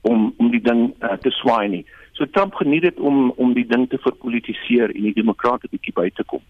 om 0.00 0.34
om 0.36 0.50
die 0.50 0.62
ding 0.62 0.90
uh, 1.02 1.14
te 1.22 1.30
swaai 1.30 1.68
nie. 1.68 1.84
So 2.12 2.26
Trump 2.26 2.54
geniet 2.54 2.82
dit 2.82 2.98
om 2.98 3.30
om 3.30 3.54
die 3.54 3.66
ding 3.66 3.88
te 3.88 3.98
verpolitiseer 3.98 4.94
en 4.94 5.02
die 5.02 5.14
demokrate 5.14 5.68
bietjie 5.70 5.94
by 5.94 6.10
te 6.10 6.24
kom. 6.24 6.42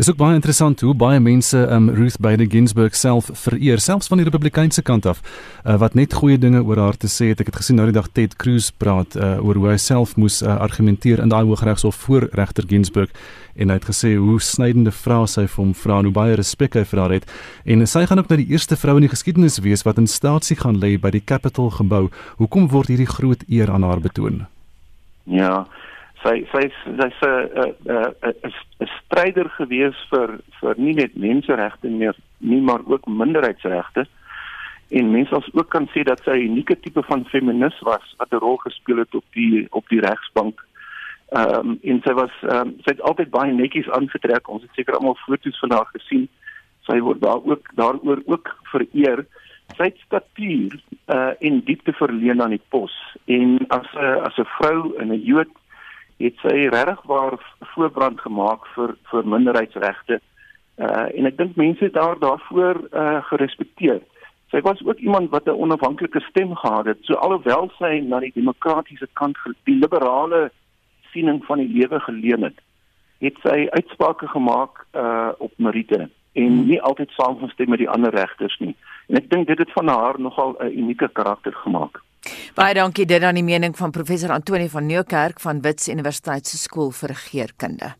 Dis 0.00 0.08
ook 0.08 0.16
baie 0.16 0.32
interessant 0.32 0.80
hoe 0.80 0.94
baie 0.96 1.20
mense 1.20 1.58
um 1.74 1.90
Ruth 1.92 2.14
Bader 2.24 2.46
Ginsburg 2.48 2.94
self 2.96 3.26
vereer, 3.36 3.82
selfs 3.84 4.08
van 4.08 4.16
die 4.16 4.24
Republikeinse 4.24 4.80
kant 4.80 5.04
af, 5.04 5.18
uh, 5.20 5.74
wat 5.76 5.92
net 5.98 6.14
goeie 6.16 6.38
dinge 6.40 6.62
oor 6.64 6.78
haar 6.80 6.96
te 6.96 7.08
sê 7.12 7.26
het. 7.28 7.42
Ek 7.44 7.50
het 7.50 7.58
gesien 7.60 7.76
nou 7.76 7.84
die 7.90 7.96
dag 7.98 8.08
Ted 8.16 8.38
Cruz 8.40 8.70
praat 8.72 9.12
uh, 9.18 9.34
oor 9.44 9.60
hoe 9.60 9.66
hy 9.68 9.74
self 9.76 10.14
moes 10.16 10.38
uh, 10.40 10.54
argumenteer 10.56 11.20
in 11.20 11.28
daai 11.28 11.42
Hooggeregshof 11.50 11.98
voor 12.06 12.30
regter 12.32 12.64
Ginsburg 12.70 13.12
en 13.60 13.68
hy 13.68 13.76
het 13.76 13.90
gesê 13.90 14.14
hoe 14.16 14.38
snydende 14.40 14.94
vrae 15.02 15.28
sy 15.28 15.44
vir 15.44 15.60
hom 15.66 15.76
vra 15.82 16.00
en 16.00 16.08
hoe 16.08 16.16
baie 16.16 16.40
respek 16.40 16.80
hy 16.80 16.86
vir 16.94 17.02
haar 17.04 17.16
het. 17.18 17.28
En 17.68 17.84
sy 17.84 18.06
gaan 18.08 18.24
ook 18.24 18.32
nou 18.32 18.40
die 18.40 18.54
eerste 18.56 18.80
vrou 18.80 18.96
in 18.96 19.04
die 19.04 19.12
geskiedenis 19.12 19.60
wees 19.60 19.84
wat 19.84 20.00
in 20.00 20.08
staatsie 20.08 20.56
gaan 20.62 20.80
lê 20.80 20.94
by 20.96 21.12
die 21.12 21.20
Capitol 21.20 21.68
gebou. 21.76 22.06
Hoekom 22.40 22.72
word 22.72 22.88
hierdie 22.88 23.10
groot 23.18 23.44
eer 23.52 23.68
aan 23.68 23.84
haar 23.84 24.00
betoon? 24.00 24.46
Ja, 25.28 25.66
sy 26.22 26.46
sy 26.52 26.62
sy's 26.68 27.20
'n 27.22 27.74
'n 27.86 28.52
'n 28.80 28.88
stryder 29.00 29.48
gewees 29.58 29.96
vir 30.10 30.40
vir 30.60 30.74
nie 30.78 30.94
net 30.94 31.16
menseregte 31.16 31.88
meer 31.88 32.16
nie 32.38 32.60
maar 32.60 32.82
ook 32.86 33.06
minderheidsregte 33.06 34.06
en 34.90 35.10
mense 35.10 35.34
as 35.34 35.48
ook 35.52 35.68
kan 35.70 35.86
sê 35.94 36.02
dat 36.02 36.20
sy 36.24 36.36
'n 36.36 36.50
unieke 36.50 36.80
tipe 36.80 37.02
van 37.02 37.24
feminis 37.24 37.78
was 37.80 38.14
wat 38.18 38.32
'n 38.32 38.42
rol 38.44 38.56
gespeel 38.56 38.98
het 38.98 39.14
op 39.14 39.24
die 39.32 39.66
op 39.70 39.88
die 39.88 40.00
regsbank. 40.00 40.66
Ehm 41.28 41.54
um, 41.54 41.78
en 41.82 42.00
sy 42.04 42.12
was 42.12 42.34
ehm 42.42 42.68
um, 42.68 42.74
sy 42.82 42.90
het 42.90 43.00
altyd 43.00 43.30
baie 43.30 43.52
netjies 43.52 43.90
aangetrek. 43.90 44.48
Ons 44.48 44.62
het 44.62 44.70
seker 44.74 44.94
almal 44.94 45.16
foto's 45.26 45.58
van 45.58 45.70
haar 45.70 45.90
gesien. 45.92 46.28
Sy 46.80 46.98
word 47.00 47.20
daar 47.20 47.42
ook 47.44 47.70
daaroor 47.74 48.22
ook 48.26 48.56
vereer. 48.62 49.26
Sy 49.76 49.92
statuur 50.04 50.80
uh 51.06 51.32
en 51.38 51.60
diepte 51.64 51.92
verleen 51.92 52.42
aan 52.42 52.56
die 52.58 52.66
pos 52.68 52.94
en 53.24 53.58
as 53.68 53.86
'n 53.94 54.20
as 54.26 54.36
'n 54.38 54.50
vrou 54.58 54.96
en 54.98 55.12
'n 55.12 55.22
Jood 55.22 55.54
het 56.20 56.36
sy 56.44 56.68
regtig 56.68 57.02
waar 57.08 57.36
voorbrand 57.74 58.20
gemaak 58.20 58.66
vir 58.74 58.94
vir 59.10 59.28
minderheidsregte. 59.34 60.20
Uh 60.76 61.06
en 61.16 61.28
ek 61.30 61.36
dink 61.38 61.56
mense 61.56 61.84
het 61.84 61.96
haar 61.96 62.18
daarvoor 62.20 62.82
uh 62.92 63.20
gerespekteer. 63.32 64.00
Sy 64.50 64.60
was 64.66 64.82
ook 64.84 64.98
iemand 64.98 65.30
wat 65.30 65.46
'n 65.46 65.60
onafhanklike 65.64 66.20
stem 66.20 66.54
gehad 66.56 66.86
het. 66.86 66.98
So 67.02 67.14
alhoewel 67.14 67.70
sy 67.78 68.00
na 68.04 68.20
die 68.20 68.32
demokratiese 68.34 69.08
kant 69.12 69.36
die 69.64 69.78
liberale 69.78 70.50
siening 71.12 71.44
van 71.44 71.58
die 71.58 71.72
lewe 71.78 72.00
geleun 72.00 72.42
het, 72.42 72.58
het 73.18 73.36
sy 73.42 73.66
uitsprake 73.70 74.28
gemaak 74.28 74.86
uh 74.94 75.32
op 75.38 75.52
Marite 75.56 76.08
en 76.32 76.66
nie 76.66 76.82
altyd 76.82 77.10
saamgestem 77.10 77.68
met 77.68 77.78
die 77.78 77.90
ander 77.90 78.14
regters 78.14 78.58
nie. 78.58 78.76
En 79.08 79.16
ek 79.16 79.30
dink 79.30 79.46
dit 79.46 79.58
het 79.58 79.72
van 79.72 79.88
haar 79.88 80.20
nogal 80.20 80.56
'n 80.58 80.78
unieke 80.78 81.08
karakter 81.08 81.52
gemaak. 81.52 82.00
Baie 82.54 82.74
dankie 82.74 83.06
dit 83.08 83.22
aan 83.22 83.38
die 83.38 83.46
mening 83.46 83.76
van 83.76 83.94
professor 83.94 84.34
Antoni 84.34 84.68
van 84.68 84.86
Nieuwkerk 84.86 85.40
van 85.40 85.62
Wits 85.64 85.88
Universiteit 85.88 86.46
se 86.46 86.58
skool 86.58 86.90
vir 86.90 87.14
regeringskunde. 87.14 87.94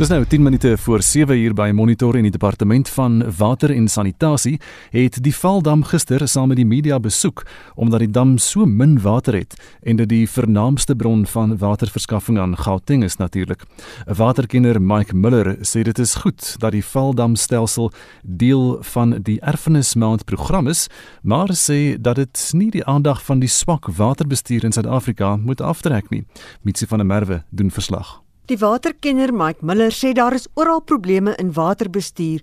Dis 0.00 0.08
nou 0.08 0.24
10 0.24 0.42
minute 0.42 0.78
voor 0.78 1.02
7 1.02 1.36
uur 1.38 1.52
by 1.54 1.70
Monitor 1.74 2.16
en 2.16 2.24
die 2.24 2.32
departement 2.32 2.88
van 2.88 3.18
water 3.36 3.70
en 3.74 3.88
sanitasie 3.88 4.54
het 4.94 5.18
die 5.20 5.32
Valdam 5.36 5.82
gister 5.84 6.24
saam 6.28 6.48
met 6.48 6.56
die 6.56 6.64
media 6.64 6.96
besoek 7.00 7.42
omdat 7.74 8.00
die 8.00 8.08
dam 8.10 8.38
so 8.38 8.64
min 8.64 8.94
water 9.04 9.36
het 9.36 9.58
en 9.82 10.00
dit 10.00 10.08
die 10.08 10.28
vernaamste 10.28 10.96
bron 10.96 11.26
van 11.26 11.52
waterverskaffing 11.60 12.38
aan 12.40 12.56
Gauteng 12.56 13.04
is 13.04 13.18
natuurlik. 13.20 13.66
Waterkenner 14.06 14.80
Mike 14.80 15.16
Miller 15.16 15.58
sê 15.60 15.84
dit 15.84 15.98
is 15.98 16.14
goed 16.24 16.54
dat 16.64 16.72
die 16.72 16.84
Valdam 16.84 17.36
stelsel 17.36 17.92
deel 18.22 18.78
van 18.94 19.18
die 19.20 19.36
erfenismaand 19.40 20.24
program 20.24 20.72
is, 20.72 20.86
maar 21.20 21.52
sê 21.52 22.00
dat 22.00 22.16
dit 22.16 22.48
nie 22.56 22.70
die 22.70 22.84
aandag 22.88 23.20
van 23.28 23.44
die 23.44 23.52
swak 23.52 23.92
waterbestuur 24.00 24.64
in 24.64 24.72
Suid-Afrika 24.72 25.36
moet 25.36 25.60
aftrek 25.60 26.08
nie. 26.08 26.24
Mitsi 26.62 26.88
van 26.88 27.04
der 27.04 27.06
Merwe 27.06 27.42
doen 27.50 27.70
verslag. 27.70 28.22
Die 28.50 28.58
waterkenner 28.58 29.30
Mike 29.30 29.62
Miller 29.62 29.92
sê 29.94 30.10
daar 30.10 30.34
is 30.34 30.48
oral 30.58 30.80
probleme 30.82 31.36
in 31.38 31.52
waterbestuur, 31.54 32.40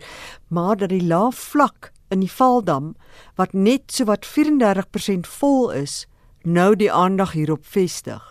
maar 0.48 0.78
dat 0.80 0.94
die 0.94 1.04
lae 1.04 1.34
vlak 1.36 1.90
in 2.16 2.22
die 2.24 2.32
Valdam 2.32 2.94
wat 3.36 3.52
net 3.52 3.92
so 3.92 4.08
wat 4.08 4.24
34% 4.24 5.28
vol 5.28 5.74
is, 5.76 5.98
nou 6.48 6.70
die 6.80 6.88
aandag 6.88 7.36
hierop 7.36 7.68
vestig. 7.68 8.24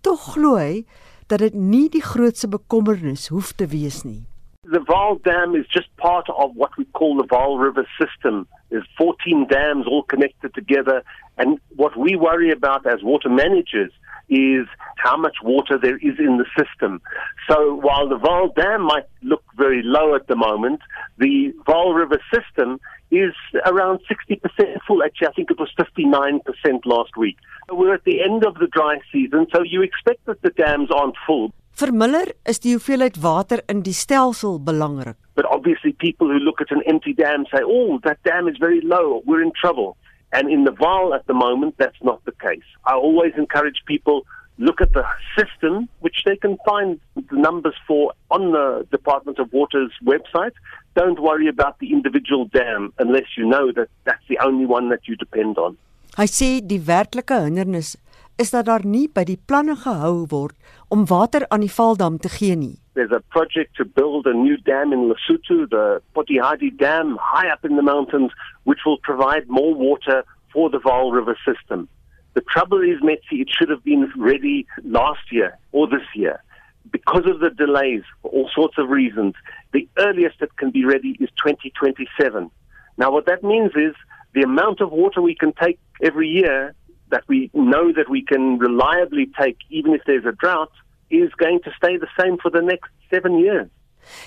Tog 0.00 0.32
glo 0.32 0.56
hy 0.56 0.86
dat 1.28 1.44
dit 1.44 1.60
nie 1.60 1.90
die 1.92 2.00
grootste 2.00 2.48
bekommernis 2.48 3.28
hoef 3.28 3.52
te 3.52 3.68
wees 3.68 4.00
nie. 4.00 4.24
The 4.72 4.80
Vaal 4.88 5.20
Dam 5.20 5.52
is 5.60 5.68
just 5.68 5.92
part 6.00 6.32
of 6.32 6.56
what 6.56 6.72
we 6.78 6.88
call 6.96 7.20
the 7.20 7.28
Vaal 7.28 7.60
River 7.60 7.84
system. 8.00 8.46
There's 8.70 8.88
14 8.96 9.44
dams 9.52 9.84
all 9.84 10.04
connected 10.08 10.54
together 10.54 11.02
and 11.36 11.60
what 11.76 12.00
we 12.00 12.16
worry 12.16 12.50
about 12.50 12.86
as 12.86 13.04
water 13.04 13.28
managers 13.28 13.92
is 14.30 14.66
how 14.96 15.16
much 15.16 15.36
water 15.42 15.76
there 15.76 15.96
is 15.96 16.18
in 16.18 16.38
the 16.38 16.46
system. 16.56 17.02
So 17.48 17.74
while 17.74 18.08
the 18.08 18.16
Vaal 18.16 18.54
Dam 18.54 18.82
might 18.82 19.06
look 19.22 19.42
very 19.56 19.82
low 19.82 20.14
at 20.14 20.28
the 20.28 20.36
moment, 20.36 20.80
the 21.18 21.52
Vaal 21.66 21.94
River 21.94 22.20
system 22.32 22.80
is 23.10 23.34
around 23.66 23.98
60% 24.08 24.40
full. 24.86 25.02
Actually, 25.02 25.26
I 25.26 25.32
think 25.32 25.50
it 25.50 25.58
was 25.58 25.70
59% 25.78 26.40
last 26.84 27.16
week. 27.16 27.36
We're 27.68 27.94
at 27.94 28.04
the 28.04 28.22
end 28.22 28.46
of 28.46 28.54
the 28.54 28.68
dry 28.68 28.98
season, 29.12 29.46
so 29.52 29.62
you 29.62 29.82
expect 29.82 30.24
that 30.26 30.42
the 30.42 30.50
dams 30.50 30.90
aren't 30.90 31.16
full. 31.26 31.52
Vir 31.80 31.92
Miller 31.92 32.26
is 32.44 32.58
die 32.60 32.74
hoeveelheid 32.74 33.16
water 33.22 33.62
in 33.68 33.82
die 33.82 33.94
stelsel 33.96 34.58
belangrik. 34.62 35.16
But 35.34 35.46
obviously 35.46 35.92
people 35.92 36.28
who 36.28 36.38
look 36.38 36.60
at 36.60 36.70
an 36.70 36.82
empty 36.86 37.14
dam 37.14 37.46
say, 37.52 37.62
"Oh, 37.64 37.98
that 38.04 38.18
dam 38.22 38.48
is 38.48 38.58
very 38.58 38.80
low. 38.82 39.22
We're 39.24 39.42
in 39.42 39.52
trouble." 39.62 39.96
And 40.32 40.48
in 40.50 40.64
the 40.64 40.70
Vaal 40.70 41.14
at 41.14 41.26
the 41.26 41.34
moment, 41.34 41.74
that's 41.78 42.02
not 42.02 42.24
the 42.24 42.32
case. 42.32 42.68
I 42.84 42.94
always 42.94 43.32
encourage 43.36 43.82
people 43.86 44.26
look 44.58 44.80
at 44.80 44.92
the 44.92 45.04
system, 45.36 45.88
which 46.00 46.22
they 46.26 46.36
can 46.36 46.58
find 46.64 47.00
the 47.16 47.36
numbers 47.36 47.74
for 47.86 48.12
on 48.30 48.52
the 48.52 48.86
Department 48.90 49.38
of 49.38 49.52
Water's 49.52 49.92
website. 50.04 50.52
Don't 50.94 51.20
worry 51.20 51.48
about 51.48 51.78
the 51.78 51.92
individual 51.92 52.44
dam 52.46 52.92
unless 52.98 53.36
you 53.36 53.48
know 53.48 53.72
that 53.72 53.88
that's 54.04 54.26
the 54.28 54.38
only 54.44 54.66
one 54.66 54.90
that 54.90 55.08
you 55.08 55.16
depend 55.16 55.58
on. 55.58 55.76
Hy 56.18 56.26
sê 56.26 56.58
die 56.60 56.80
werklike 56.82 57.36
hindernis 57.46 57.94
is 58.42 58.50
dat 58.50 58.66
daar 58.66 58.84
nie 58.84 59.06
by 59.08 59.22
die 59.28 59.38
planne 59.38 59.76
gehou 59.78 60.26
word 60.30 60.56
om 60.90 61.06
water 61.06 61.46
aan 61.48 61.62
die 61.62 61.70
Valdam 61.70 62.18
te 62.18 62.28
gee 62.28 62.56
nie. 62.58 62.79
There's 63.00 63.12
a 63.12 63.20
project 63.30 63.78
to 63.78 63.86
build 63.86 64.26
a 64.26 64.34
new 64.34 64.58
dam 64.58 64.92
in 64.92 65.10
Lesotho, 65.10 65.70
the 65.70 66.02
Potihadi 66.14 66.76
Dam, 66.76 67.16
high 67.18 67.48
up 67.48 67.64
in 67.64 67.76
the 67.76 67.82
mountains, 67.82 68.30
which 68.64 68.80
will 68.84 68.98
provide 68.98 69.48
more 69.48 69.72
water 69.74 70.22
for 70.52 70.68
the 70.68 70.76
Vaal 70.76 71.10
River 71.10 71.34
system. 71.46 71.88
The 72.34 72.42
trouble 72.42 72.82
is, 72.82 73.00
Metsi, 73.00 73.40
it 73.40 73.48
should 73.48 73.70
have 73.70 73.82
been 73.82 74.12
ready 74.18 74.66
last 74.84 75.32
year 75.32 75.56
or 75.72 75.88
this 75.88 76.04
year. 76.14 76.42
Because 76.90 77.24
of 77.24 77.40
the 77.40 77.48
delays, 77.48 78.02
for 78.20 78.30
all 78.32 78.50
sorts 78.54 78.76
of 78.76 78.90
reasons, 78.90 79.32
the 79.72 79.88
earliest 79.96 80.42
it 80.42 80.54
can 80.58 80.70
be 80.70 80.84
ready 80.84 81.16
is 81.20 81.30
2027. 81.42 82.50
Now, 82.98 83.10
what 83.10 83.24
that 83.24 83.42
means 83.42 83.70
is 83.76 83.94
the 84.34 84.42
amount 84.42 84.82
of 84.82 84.92
water 84.92 85.22
we 85.22 85.34
can 85.34 85.54
take 85.54 85.78
every 86.02 86.28
year 86.28 86.74
that 87.08 87.24
we 87.28 87.50
know 87.54 87.94
that 87.94 88.10
we 88.10 88.20
can 88.22 88.58
reliably 88.58 89.26
take, 89.40 89.56
even 89.70 89.94
if 89.94 90.02
there's 90.04 90.26
a 90.26 90.32
drought, 90.32 90.72
is 91.10 91.34
going 91.36 91.60
to 91.62 91.70
stay 91.76 91.98
the 91.98 92.10
same 92.18 92.38
for 92.38 92.50
the 92.50 92.62
next 92.62 92.90
seven 93.10 93.38
years. 93.38 93.68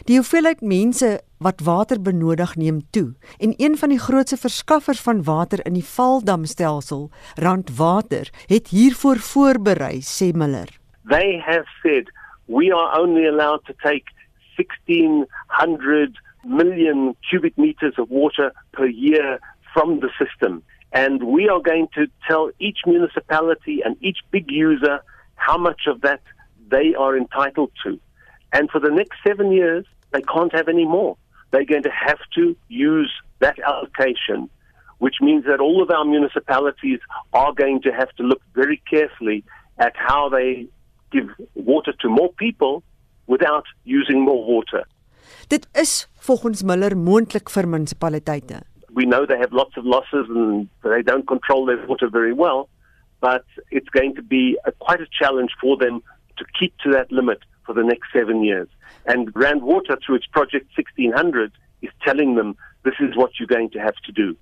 Die 0.08 0.20
hoeveelheid 0.20 0.62
mense 0.62 1.10
wat 1.44 1.64
water 1.66 2.00
benodig 2.02 2.56
neem 2.56 2.82
toe 2.96 3.16
en 3.40 3.54
een 3.58 3.78
van 3.78 3.90
die 3.90 4.00
grootste 4.00 4.38
verskaffers 4.38 5.02
van 5.02 5.24
water 5.24 5.66
in 5.66 5.74
die 5.74 5.86
Valdamstelsel, 5.86 7.10
Randwater, 7.36 8.30
het 8.48 8.70
hiervoor 8.70 9.18
voorberei, 9.18 10.00
sê 10.02 10.32
Miller. 10.32 10.70
They 11.10 11.40
have 11.44 11.68
said 11.82 12.12
we 12.46 12.72
are 12.72 13.00
only 13.00 13.26
allowed 13.28 13.66
to 13.66 13.74
take 13.84 14.06
1600 14.56 16.20
million 16.44 17.16
cubic 17.30 17.58
meters 17.58 17.98
of 17.98 18.10
water 18.10 18.54
per 18.72 18.88
year 18.88 19.40
from 19.74 20.00
the 20.00 20.10
system 20.20 20.62
and 20.92 21.24
we 21.24 21.50
are 21.50 21.62
going 21.62 21.88
to 21.94 22.06
tell 22.28 22.52
each 22.60 22.80
municipality 22.86 23.82
and 23.84 23.98
each 24.02 24.20
big 24.32 24.52
user 24.52 25.02
how 25.36 25.58
much 25.58 25.88
of 25.88 26.02
that 26.02 26.22
they 26.74 26.94
are 26.96 27.18
entitled 27.18 27.72
to. 27.84 28.00
And 28.52 28.70
for 28.70 28.80
the 28.80 28.94
next 29.00 29.18
seven 29.28 29.52
years, 29.52 29.86
they 30.12 30.22
can't 30.22 30.54
have 30.54 30.68
any 30.68 30.86
more. 30.86 31.18
They're 31.52 31.72
going 31.74 31.84
to 31.84 31.96
have 32.08 32.22
to 32.36 32.56
use 32.68 33.12
that 33.40 33.58
allocation, 33.60 34.50
which 35.00 35.18
means 35.22 35.46
that 35.46 35.60
all 35.60 35.82
of 35.84 35.90
our 35.90 36.06
municipalities 36.06 37.00
are 37.34 37.54
going 37.54 37.82
to 37.82 37.92
have 37.92 38.12
to 38.18 38.24
look 38.24 38.42
very 38.56 38.82
carefully 38.90 39.44
at 39.78 39.94
how 39.96 40.30
they 40.30 40.68
give 41.12 41.28
water 41.56 41.94
to 42.02 42.10
more 42.10 42.32
people 42.46 42.84
without 43.28 43.66
using 43.84 44.20
more 44.22 44.44
water. 44.44 44.84
Dit 45.48 45.68
is 45.74 46.08
volgens 46.28 46.64
Miller 46.64 46.96
moontlik 46.96 47.50
vir 47.50 47.68
munisipaliteite. 47.68 48.62
We 48.94 49.06
know 49.06 49.26
they 49.26 49.38
have 49.38 49.54
lots 49.54 49.78
of 49.78 49.86
losses 49.86 50.28
and 50.30 50.70
they 50.84 51.02
don't 51.02 51.28
control 51.28 51.66
their 51.66 51.86
water 51.88 52.10
very 52.10 52.34
well, 52.34 52.70
but 53.22 53.46
it's 53.72 53.90
going 53.90 54.16
to 54.16 54.22
be 54.22 54.58
a, 54.66 54.72
quite 54.72 55.02
a 55.02 55.08
challenge 55.20 55.52
for 55.62 55.78
them 55.78 56.04
to 56.38 56.46
keep 56.60 56.78
to 56.84 56.92
that 56.92 57.12
limit 57.12 57.40
for 57.66 57.74
the 57.74 57.84
next 57.84 58.12
seven 58.12 58.44
years. 58.44 58.68
And 59.06 59.34
Grand 59.34 59.62
Water, 59.62 59.98
through 60.06 60.16
its 60.16 60.28
project 60.28 60.68
1600, 60.76 61.52
is 61.82 61.92
telling 62.06 62.36
them 62.36 62.56
this 62.84 62.96
is 63.00 63.16
what 63.16 63.32
you're 63.40 63.48
going 63.48 63.70
to 63.72 63.80
have 63.80 63.96
to 64.06 64.12
do. 64.12 64.36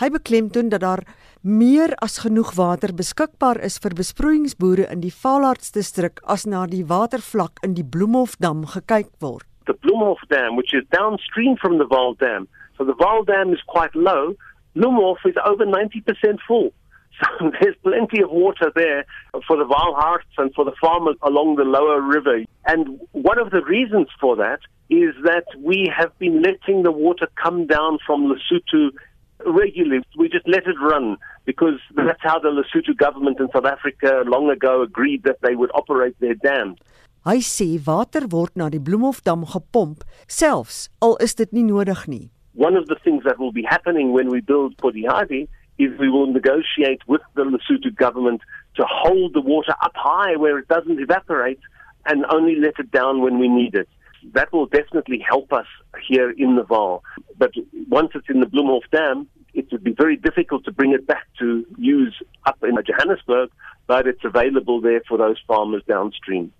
Hy 0.00 0.08
beklemtoon 0.14 0.68
dat 0.70 0.84
daar 0.84 1.02
meer 1.42 1.94
as 2.06 2.20
genoeg 2.22 2.54
water 2.54 2.94
beskikbaar 2.94 3.58
is 3.68 3.80
vir 3.82 3.96
besproeiingsboere 3.98 4.86
in 4.92 5.02
die 5.02 5.12
Vaalaartsdistrik 5.12 6.22
as 6.34 6.46
na 6.46 6.64
die 6.70 6.84
watervlak 6.86 7.58
in 7.66 7.74
die 7.78 7.86
Bloemhofdam 7.96 8.64
gekyk 8.74 9.10
word. 9.20 9.46
The 9.66 9.74
Bloemhof 9.74 10.22
Dam, 10.28 10.56
which 10.56 10.74
is 10.74 10.84
downstream 10.92 11.56
from 11.56 11.78
the 11.78 11.88
Vaal 11.88 12.14
Dam, 12.18 12.46
so 12.76 12.84
the 12.84 12.96
Vaal 13.00 13.24
Dam 13.26 13.52
is 13.52 13.62
quite 13.66 13.94
low. 13.94 14.34
Bloemhof 14.76 15.24
is 15.26 15.36
over 15.44 15.66
90% 15.66 16.38
full. 16.46 16.72
So 17.20 17.50
there's 17.60 17.76
plenty 17.82 18.22
of 18.22 18.30
water 18.30 18.72
there 18.74 19.04
for 19.46 19.56
the 19.56 19.64
Valharts 19.64 20.32
and 20.38 20.52
for 20.54 20.64
the 20.64 20.74
farmers 20.80 21.16
along 21.22 21.56
the 21.56 21.64
lower 21.64 22.00
river. 22.00 22.44
And 22.66 23.00
one 23.12 23.38
of 23.38 23.50
the 23.50 23.62
reasons 23.62 24.08
for 24.20 24.36
that 24.36 24.60
is 24.90 25.14
that 25.24 25.44
we 25.58 25.90
have 25.96 26.16
been 26.18 26.42
letting 26.42 26.82
the 26.82 26.92
water 26.92 27.28
come 27.42 27.66
down 27.66 27.98
from 28.06 28.30
Lesotho 28.30 28.90
regularly. 29.46 30.02
We 30.16 30.28
just 30.28 30.46
let 30.48 30.66
it 30.66 30.76
run 30.80 31.16
because 31.44 31.78
that's 31.96 32.22
how 32.22 32.38
the 32.38 32.48
Lesotho 32.48 32.96
government 32.96 33.40
in 33.40 33.48
South 33.52 33.66
Africa 33.66 34.22
long 34.26 34.50
ago 34.50 34.82
agreed 34.82 35.22
that 35.24 35.38
they 35.42 35.54
would 35.54 35.70
operate 35.74 36.18
their 36.20 36.34
dams. 36.34 36.78
Hy 37.24 37.40
sê 37.40 37.80
water 37.80 38.26
word 38.28 38.52
na 38.52 38.68
die 38.68 38.82
Bloemhofdam 38.84 39.46
gepomp, 39.48 40.02
selfs 40.28 40.90
al 41.00 41.16
is 41.24 41.32
dit 41.38 41.54
nie 41.56 41.64
nodig 41.64 42.02
nie. 42.06 42.28
One 42.52 42.76
of 42.76 42.84
the 42.86 42.96
things 43.02 43.24
that 43.24 43.38
will 43.40 43.50
be 43.50 43.64
happening 43.64 44.12
when 44.12 44.28
we 44.28 44.42
build 44.44 44.76
Podihadi 44.76 45.48
is 45.78 45.98
we 45.98 46.08
will 46.08 46.26
negotiate 46.32 47.00
with 47.06 47.20
the 47.34 47.42
Lesotho 47.42 47.94
government 47.94 48.40
to 48.76 48.84
hold 48.88 49.34
the 49.34 49.40
water 49.40 49.74
up 49.82 49.92
high 49.94 50.36
where 50.36 50.58
it 50.58 50.68
doesn't 50.68 51.00
evaporate 51.00 51.60
and 52.06 52.24
only 52.30 52.56
let 52.56 52.78
it 52.78 52.90
down 52.90 53.20
when 53.20 53.38
we 53.38 53.48
need 53.48 53.74
it. 53.74 53.88
that 54.32 54.52
will 54.52 54.66
definitely 54.66 55.18
help 55.18 55.52
us 55.52 55.66
here 56.08 56.30
in 56.30 56.56
the 56.56 56.64
Vaal. 56.64 57.02
But 57.36 57.52
once 57.88 58.10
it's 58.14 58.28
in 58.28 58.40
the 58.40 58.46
Bloemhof 58.46 58.82
Dam, 58.90 59.28
it 59.52 59.70
would 59.70 59.84
be 59.84 59.92
very 59.92 60.16
difficult 60.16 60.64
to 60.64 60.72
bring 60.72 60.92
it 60.92 61.06
back 61.06 61.26
to 61.38 61.64
use 61.78 62.14
up 62.46 62.58
in 62.62 62.76
Johannesburg, 62.86 63.50
but 63.86 64.06
it's 64.06 64.24
available 64.24 64.80
there 64.80 65.02
for 65.06 65.18
those 65.18 65.36
farmers 65.46 65.82
downstream. 65.86 66.52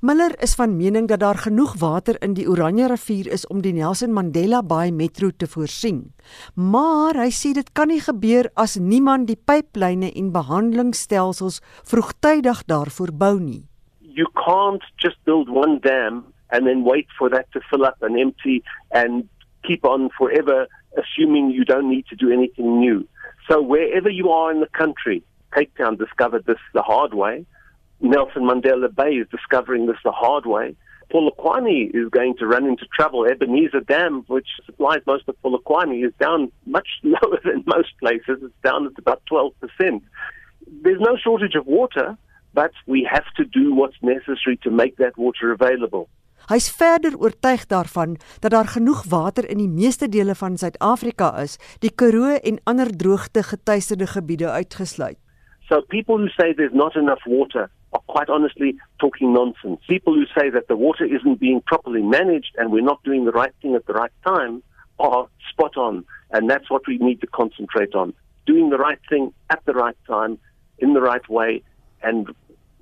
Miller 0.00 0.30
is 0.42 0.54
van 0.54 0.76
mening 0.76 1.08
dat 1.08 1.20
daar 1.20 1.34
genoeg 1.34 1.72
water 1.78 2.14
in 2.22 2.34
die 2.38 2.46
Oranje 2.48 2.86
rivier 2.86 3.26
is 3.34 3.46
om 3.50 3.62
die 3.64 3.72
Nelson 3.74 4.12
Mandela 4.14 4.60
Bay 4.62 4.92
metro 4.94 5.30
te 5.36 5.46
voorsien. 5.50 6.12
Maar 6.54 7.18
hy 7.18 7.32
sê 7.34 7.50
dit 7.56 7.72
kan 7.74 7.90
nie 7.90 7.98
gebeur 8.04 8.46
as 8.54 8.76
niemand 8.78 9.26
die 9.26 9.34
pyplyne 9.50 10.12
en 10.14 10.30
behandelingsstelsels 10.30 11.58
vroegtydig 11.90 12.62
daarvoor 12.70 13.10
bou 13.10 13.40
nie. 13.42 13.64
You 13.98 14.30
can't 14.38 14.86
just 15.02 15.18
build 15.26 15.50
one 15.50 15.80
dam 15.82 16.22
and 16.54 16.70
then 16.70 16.86
wait 16.86 17.10
for 17.18 17.28
that 17.34 17.50
to 17.50 17.60
fill 17.66 17.82
up 17.82 17.98
and 17.98 18.14
empty 18.14 18.62
and 18.94 19.26
keep 19.66 19.82
on 19.82 20.12
forever 20.14 20.68
assuming 20.94 21.50
you 21.50 21.64
don't 21.64 21.90
need 21.90 22.06
to 22.06 22.14
do 22.14 22.30
anything 22.30 22.78
new. 22.78 23.02
So 23.50 23.58
wherever 23.58 24.08
you 24.08 24.30
are 24.30 24.54
in 24.54 24.60
the 24.60 24.70
country, 24.78 25.24
Cape 25.52 25.74
Town 25.76 25.96
discovered 25.96 26.46
this 26.46 26.62
the 26.72 26.82
hard 26.86 27.14
way. 27.14 27.46
Nelson 28.00 28.42
Mandela 28.42 28.94
Bay 28.94 29.14
is 29.14 29.26
discovering 29.30 29.86
this 29.86 29.96
the 30.04 30.12
hard 30.12 30.46
way. 30.46 30.76
Polokwane 31.12 31.90
is 31.94 32.08
going 32.10 32.36
to 32.36 32.46
run 32.46 32.66
into 32.66 32.86
trouble. 32.94 33.24
Ebenezer 33.24 33.80
Dam, 33.80 34.24
which 34.26 34.48
supplies 34.66 35.00
most 35.06 35.24
of 35.26 35.36
Polokwane, 35.42 36.06
is 36.06 36.12
down 36.20 36.52
much 36.66 36.88
lower 37.02 37.40
than 37.44 37.64
most 37.66 37.96
places. 37.98 38.38
It's 38.42 38.62
down 38.62 38.86
at 38.86 38.92
about 38.98 39.22
12%. 39.30 39.52
There's 40.82 41.00
no 41.00 41.16
shortage 41.16 41.54
of 41.54 41.66
water, 41.66 42.16
but 42.52 42.72
we 42.86 43.08
have 43.10 43.24
to 43.36 43.44
do 43.44 43.74
what's 43.74 43.96
necessary 44.02 44.58
to 44.62 44.70
make 44.70 44.96
that 44.98 45.16
water 45.16 45.52
available. 45.52 46.08
Hy's 46.48 46.70
verder 46.72 47.12
oortuig 47.18 47.66
daarvan 47.68 48.16
dat 48.40 48.50
daar 48.50 48.68
genoeg 48.72 49.02
water 49.08 49.44
in 49.50 49.58
die 49.60 49.68
meeste 49.68 50.08
dele 50.08 50.34
van 50.34 50.56
Suid-Afrika 50.56 51.34
is, 51.42 51.58
die 51.84 51.90
Karoo 51.92 52.38
en 52.40 52.60
ander 52.64 52.88
droogte 52.96 53.42
getuisterde 53.42 54.06
gebiede 54.06 54.48
uitgesluit. 54.48 55.18
So 55.68 55.80
people 55.80 56.16
who 56.16 56.28
say 56.28 56.54
there's 56.54 56.72
not 56.72 56.96
enough 56.96 57.24
water 57.26 57.68
are 57.92 58.02
quite 58.06 58.28
honestly 58.28 58.76
talking 59.00 59.32
nonsense. 59.32 59.80
People 59.88 60.14
who 60.14 60.26
say 60.38 60.50
that 60.50 60.68
the 60.68 60.76
water 60.76 61.04
isn't 61.04 61.40
being 61.40 61.62
properly 61.66 62.02
managed 62.02 62.54
and 62.58 62.70
we're 62.70 62.82
not 62.82 63.02
doing 63.02 63.24
the 63.24 63.32
right 63.32 63.54
thing 63.62 63.74
at 63.74 63.86
the 63.86 63.94
right 63.94 64.12
time 64.26 64.62
are 64.98 65.28
spot 65.50 65.76
on. 65.76 66.04
And 66.30 66.50
that's 66.50 66.70
what 66.70 66.82
we 66.86 66.98
need 66.98 67.20
to 67.20 67.26
concentrate 67.26 67.94
on. 67.94 68.12
Doing 68.46 68.70
the 68.70 68.78
right 68.78 69.00
thing 69.08 69.32
at 69.50 69.60
the 69.64 69.72
right 69.72 69.96
time, 70.06 70.38
in 70.78 70.94
the 70.94 71.00
right 71.00 71.26
way, 71.28 71.62
and 72.02 72.28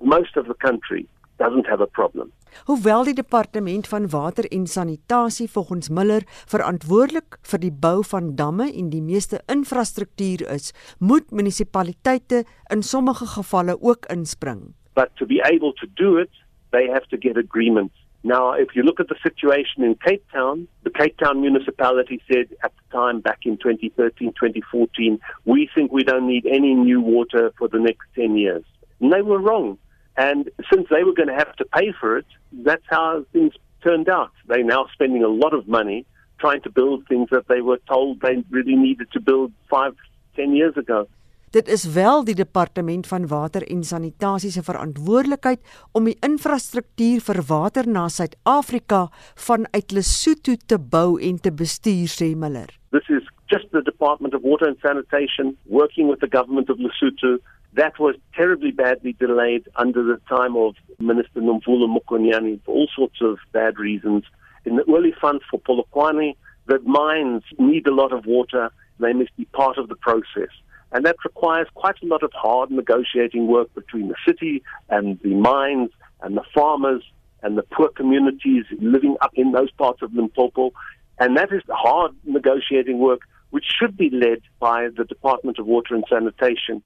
most 0.01 0.37
of 0.37 0.47
the 0.47 0.53
country 0.53 1.07
doesn't 1.39 1.67
have 1.67 1.81
a 1.81 1.87
problem. 1.87 2.31
Hoewel 2.65 3.03
die 3.05 3.13
departement 3.13 3.87
van 3.87 4.07
water 4.09 4.47
en 4.51 4.67
sanitasie 4.67 5.49
volgens 5.51 5.89
Miller 5.89 6.23
verantwoordelik 6.49 7.37
vir 7.51 7.61
die 7.61 7.71
bou 7.71 8.01
van 8.07 8.33
damme 8.39 8.69
en 8.71 8.89
die 8.89 9.03
meeste 9.03 9.41
infrastruktuur 9.51 10.47
is, 10.53 10.71
moet 10.99 11.29
munisipaliteite 11.31 12.43
in 12.73 12.83
sommige 12.83 13.27
gevalle 13.35 13.77
ook 13.81 14.09
inspring. 14.13 14.73
But 14.97 15.15
to 15.17 15.27
be 15.27 15.43
able 15.45 15.73
to 15.73 15.85
do 15.85 16.17
it, 16.17 16.31
they 16.71 16.87
have 16.87 17.05
to 17.09 17.17
get 17.17 17.37
agreement. 17.37 17.91
Now, 18.23 18.53
if 18.53 18.69
you 18.75 18.81
look 18.81 18.99
at 18.99 19.09
the 19.09 19.15
situation 19.21 19.83
in 19.83 19.93
Cape 19.93 20.25
Town, 20.33 20.67
the 20.81 20.89
Cape 20.89 21.15
Town 21.19 21.39
municipality 21.39 22.19
said 22.27 22.47
at 22.63 22.73
the 22.75 22.97
time 22.97 23.21
back 23.21 23.41
in 23.43 23.57
2013, 23.57 24.29
2014, 24.29 25.19
we 25.45 25.69
think 25.75 25.91
we 25.91 26.03
don't 26.03 26.27
need 26.27 26.47
any 26.47 26.73
new 26.73 26.99
water 26.99 27.53
for 27.59 27.67
the 27.67 27.77
next 27.77 28.07
10 28.15 28.37
years. 28.37 28.63
And 28.99 29.13
they 29.13 29.21
were 29.21 29.37
wrong. 29.39 29.77
And 30.17 30.49
since 30.73 30.87
they 30.89 31.03
were 31.03 31.13
going 31.13 31.29
to 31.29 31.35
have 31.35 31.55
to 31.57 31.65
pay 31.65 31.93
for 31.99 32.17
it, 32.17 32.25
that's 32.51 32.87
how 32.89 33.23
things 33.33 33.53
turned 33.83 34.09
out. 34.09 34.31
They're 34.47 34.63
now 34.63 34.87
spending 34.93 35.23
a 35.23 35.27
lot 35.27 35.53
of 35.53 35.67
money 35.67 36.07
trying 36.39 36.63
to 36.63 36.71
build 36.71 37.07
things 37.07 37.29
that 37.29 37.47
they 37.47 37.61
were 37.61 37.79
told 37.87 38.21
they 38.21 38.43
really 38.49 38.75
needed 38.75 39.11
to 39.11 39.19
build 39.19 39.53
five, 39.69 39.95
ten 40.35 40.55
years 40.55 40.75
ago. 40.75 41.07
Dit 41.51 41.67
is 41.67 41.93
wel 41.93 42.25
die 42.27 42.35
departement 42.35 43.07
van 43.07 43.27
water 43.27 43.63
en 43.71 43.83
sanitasie 43.83 44.49
se 44.51 44.63
verantwoordelikheid 44.63 45.61
om 45.95 46.03
die 46.03 46.17
infrastruktuur 46.19 47.21
vir 47.23 47.39
water 47.47 47.87
na 47.87 48.09
Suid-Afrika 48.11 49.05
vanuit 49.47 49.95
Lesotho 49.95 50.57
te 50.67 50.75
bou 50.75 51.15
en 51.23 51.39
te 51.39 51.53
bestuur 51.61 52.11
sê 52.11 52.33
Miller. 52.35 52.67
This 52.91 53.07
is 53.07 53.23
just 53.47 53.71
the 53.71 53.81
Department 53.81 54.35
of 54.35 54.43
Water 54.43 54.67
and 54.67 54.75
Sanitation 54.83 55.55
working 55.71 56.11
with 56.11 56.19
the 56.19 56.27
government 56.27 56.69
of 56.69 56.83
Lesotho 56.83 57.39
that 57.79 57.97
was 57.97 58.19
terribly 58.35 58.71
badly 58.71 59.15
delayed 59.17 59.71
under 59.75 60.03
the 60.03 60.19
time 60.27 60.57
of 60.57 60.75
Minister 60.99 61.39
Nomvula 61.39 61.87
Mokonyane 61.87 62.59
for 62.65 62.75
all 62.75 62.89
sorts 62.93 63.21
of 63.21 63.39
bad 63.53 63.79
reasons. 63.79 64.25
In 64.65 64.75
the 64.75 64.83
early 64.91 65.15
funds 65.21 65.43
for 65.49 65.61
Polokwane, 65.61 66.35
the 66.65 66.79
mines 66.79 67.43
need 67.57 67.87
a 67.87 67.95
lot 67.95 68.11
of 68.11 68.25
water. 68.25 68.69
They 68.99 69.13
must 69.13 69.33
be 69.37 69.45
part 69.45 69.77
of 69.77 69.87
the 69.87 69.95
process. 69.95 70.51
And 70.91 71.05
that 71.05 71.17
requires 71.23 71.67
quite 71.73 71.95
a 72.01 72.05
lot 72.05 72.23
of 72.23 72.31
hard 72.33 72.71
negotiating 72.71 73.47
work 73.47 73.73
between 73.73 74.07
the 74.07 74.15
city 74.25 74.63
and 74.89 75.19
the 75.21 75.35
mines 75.35 75.89
and 76.21 76.37
the 76.37 76.43
farmers 76.53 77.03
and 77.43 77.57
the 77.57 77.63
poor 77.63 77.89
communities 77.89 78.65
living 78.79 79.15
up 79.21 79.31
in 79.35 79.51
those 79.51 79.71
parts 79.71 80.01
of 80.01 80.13
Limpopo. 80.13 80.71
And 81.19 81.35
that 81.37 81.51
is 81.51 81.61
hard 81.69 82.11
negotiating 82.23 82.99
work 82.99 83.21
which 83.49 83.65
should 83.79 83.95
be 83.97 84.09
led 84.09 84.41
by 84.59 84.89
the 84.97 85.05
Department 85.05 85.59
of 85.59 85.65
Water 85.65 85.95
and 85.95 86.05
Sanitation. 86.09 86.83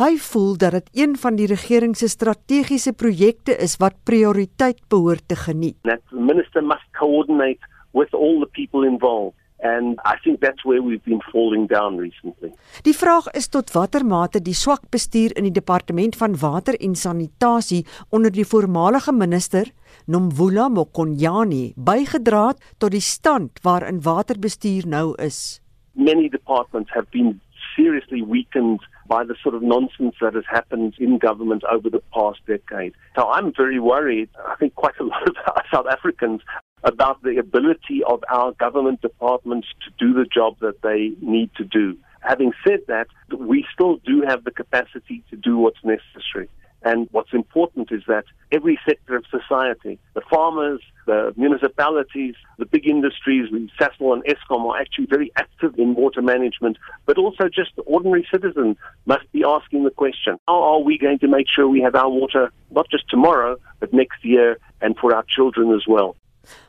Hy 0.00 0.16
voel 0.16 0.56
dat 0.56 0.72
dit 0.72 0.88
een 1.04 1.16
van 1.20 1.36
die 1.36 1.46
regering 1.46 1.92
se 1.96 2.08
strategiese 2.08 2.94
projekte 2.96 3.52
is 3.60 3.76
wat 3.76 3.98
prioriteit 4.08 4.80
behoort 4.88 5.26
te 5.28 5.36
geniet. 5.36 5.76
That 5.84 6.00
the 6.10 6.20
minister 6.20 6.64
must 6.64 6.86
coordinate 6.98 7.60
with 7.92 8.14
all 8.14 8.40
the 8.40 8.48
people 8.56 8.88
involved 8.88 9.36
and 9.62 9.98
I 10.04 10.16
think 10.22 10.40
that's 10.40 10.64
where 10.64 10.82
we've 10.82 11.04
been 11.04 11.22
falling 11.32 11.66
down 11.66 11.96
recently. 11.96 12.50
Die 12.82 12.94
vraag 12.94 13.30
is 13.38 13.48
tot 13.48 13.70
watter 13.74 14.04
mate 14.04 14.42
die 14.42 14.56
swak 14.58 14.88
bestuur 14.90 15.34
in 15.38 15.46
die 15.46 15.54
departement 15.54 16.18
van 16.18 16.34
water 16.42 16.78
en 16.80 16.96
sanitasie 16.98 17.84
onder 18.10 18.34
die 18.34 18.46
voormalige 18.46 19.14
minister 19.14 19.70
Nomvula 20.06 20.68
Mokonyane 20.68 21.72
bygedra 21.76 22.48
het 22.52 22.62
tot 22.78 22.90
die 22.90 23.04
stand 23.04 23.62
waarin 23.62 24.02
waterbestuur 24.02 24.88
nou 24.88 25.14
is. 25.22 25.60
Many 25.94 26.28
departments 26.28 26.90
have 26.90 27.06
been 27.12 27.40
seriously 27.76 28.22
weakened 28.22 28.80
by 29.06 29.24
the 29.24 29.36
sort 29.42 29.54
of 29.54 29.62
nonsense 29.62 30.16
that 30.20 30.34
has 30.34 30.44
happened 30.46 30.94
in 30.98 31.18
government 31.18 31.62
over 31.70 31.88
the 31.90 32.02
past 32.12 32.40
decade. 32.46 32.94
So 33.16 33.28
I'm 33.28 33.52
very 33.54 33.78
worried, 33.78 34.28
I 34.48 34.56
think 34.56 34.74
quite 34.74 34.98
a 35.00 35.04
lot 35.04 35.22
of 35.28 35.36
South 35.72 35.86
Africans, 35.86 36.40
about 36.84 37.22
the 37.22 37.38
ability 37.38 38.02
of 38.06 38.22
our 38.28 38.52
government 38.52 39.00
departments 39.00 39.68
to 39.84 39.90
do 40.04 40.12
the 40.12 40.24
job 40.24 40.56
that 40.60 40.82
they 40.82 41.12
need 41.20 41.50
to 41.56 41.64
do. 41.64 41.96
Having 42.20 42.52
said 42.66 42.80
that, 42.88 43.08
we 43.36 43.66
still 43.72 43.96
do 44.06 44.22
have 44.26 44.44
the 44.44 44.50
capacity 44.50 45.24
to 45.30 45.36
do 45.36 45.58
what's 45.58 45.82
necessary. 45.84 46.48
And 46.84 47.08
what's 47.12 47.32
important 47.32 47.92
is 47.92 48.02
that 48.08 48.24
every 48.50 48.78
sector 48.86 49.16
of 49.16 49.24
society, 49.30 49.98
the 50.14 50.20
farmers, 50.28 50.80
the 51.06 51.32
municipalities, 51.36 52.34
the 52.58 52.66
big 52.66 52.88
industries, 52.88 53.48
Sasol 53.80 54.14
and 54.14 54.24
Eskom 54.24 54.68
are 54.68 54.80
actually 54.80 55.06
very 55.06 55.30
active 55.36 55.74
in 55.78 55.94
water 55.94 56.22
management, 56.22 56.78
but 57.06 57.18
also 57.18 57.48
just 57.48 57.74
the 57.76 57.82
ordinary 57.82 58.26
citizen 58.32 58.76
must 59.06 59.30
be 59.32 59.44
asking 59.46 59.84
the 59.84 59.90
question, 59.90 60.38
how 60.48 60.60
are 60.62 60.80
we 60.80 60.98
going 60.98 61.20
to 61.20 61.28
make 61.28 61.46
sure 61.48 61.68
we 61.68 61.80
have 61.80 61.94
our 61.94 62.10
water 62.10 62.50
not 62.70 62.88
just 62.90 63.08
tomorrow, 63.08 63.56
but 63.78 63.92
next 63.92 64.24
year 64.24 64.58
and 64.80 64.96
for 64.96 65.14
our 65.14 65.24
children 65.28 65.72
as 65.72 65.84
well? 65.86 66.16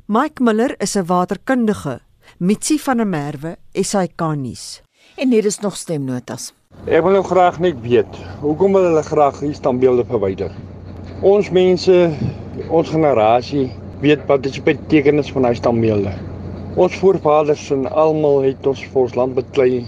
Mike 0.05 0.43
Miller 0.43 0.75
is 0.79 0.95
'n 0.95 1.05
waterkundige. 1.05 1.99
Mitsi 2.37 2.79
van 2.79 2.97
der 2.97 3.07
Merwe, 3.07 3.55
SAK 3.73 4.21
nuus. 4.35 4.81
En 5.15 5.31
hier 5.31 5.45
is 5.45 5.59
nog 5.59 5.75
stemnotas. 5.75 6.53
Ek 6.85 7.03
wil 7.05 7.13
nou 7.15 7.23
graag 7.23 7.59
net 7.59 7.77
weet, 7.81 8.17
hoekom 8.41 8.73
wil 8.73 8.83
hulle 8.83 9.03
graag 9.03 9.39
hier 9.39 9.53
standbeelde 9.53 10.03
verwyder? 10.09 10.51
Ons 11.21 11.49
mense, 11.53 11.95
ons 12.67 12.89
generasie 12.89 13.71
weet 14.01 14.25
wat 14.27 14.43
dit 14.43 14.57
beteken 14.63 15.23
van 15.23 15.45
hy 15.45 15.53
standbeelde. 15.53 16.11
Ons 16.75 16.97
voorvaders 16.99 17.69
en 17.71 17.85
almal 17.91 18.41
het 18.43 18.67
ons 18.67 18.81
vir 18.83 19.01
ons 19.01 19.15
land 19.15 19.35
beklei. 19.37 19.85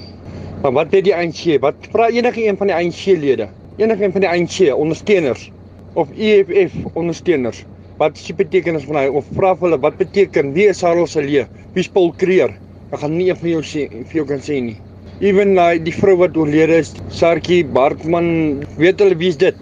Maar 0.62 0.72
wat 0.72 0.94
weet 0.94 1.10
die 1.10 1.16
ANC? 1.16 1.60
Wat 1.62 1.76
vra 1.92 2.08
enige 2.14 2.46
een 2.48 2.58
van 2.58 2.72
die 2.72 2.76
ANC-lede? 2.76 3.50
Enige 3.78 4.04
een 4.04 4.12
van 4.12 4.22
die 4.22 4.30
ANC 4.30 4.72
ondersteuners 4.76 5.52
of 5.94 6.14
EFF 6.16 6.78
ondersteuners? 6.94 7.66
Wat 7.98 8.18
is 8.20 8.26
die 8.28 8.36
betekenis 8.36 8.84
van 8.90 8.98
hy 9.00 9.06
of 9.08 9.28
vra 9.38 9.54
hulle 9.62 9.78
wat 9.80 9.96
beteken 9.96 10.50
wie 10.56 10.66
is 10.68 10.82
Harold 10.84 11.08
Salee? 11.14 11.46
Wie 11.76 11.84
is 11.86 11.88
Paul 11.88 12.10
Creer? 12.20 12.52
Ek 12.92 13.00
gaan 13.00 13.16
nie 13.16 13.30
een 13.30 13.40
van 13.40 13.50
jou 13.54 13.62
sê 13.64 13.86
vir 13.94 14.18
jou 14.20 14.26
kan 14.28 14.44
sê 14.44 14.58
nie. 14.66 14.76
Ewen 15.24 15.54
like 15.56 15.86
die 15.86 15.94
vrou 15.96 16.18
wat 16.20 16.36
oorlede 16.36 16.82
is, 16.84 16.92
Sarkie 17.08 17.62
Barkman, 17.64 18.66
weet 18.82 19.00
hulle 19.00 19.16
wie's 19.22 19.40
dit? 19.40 19.56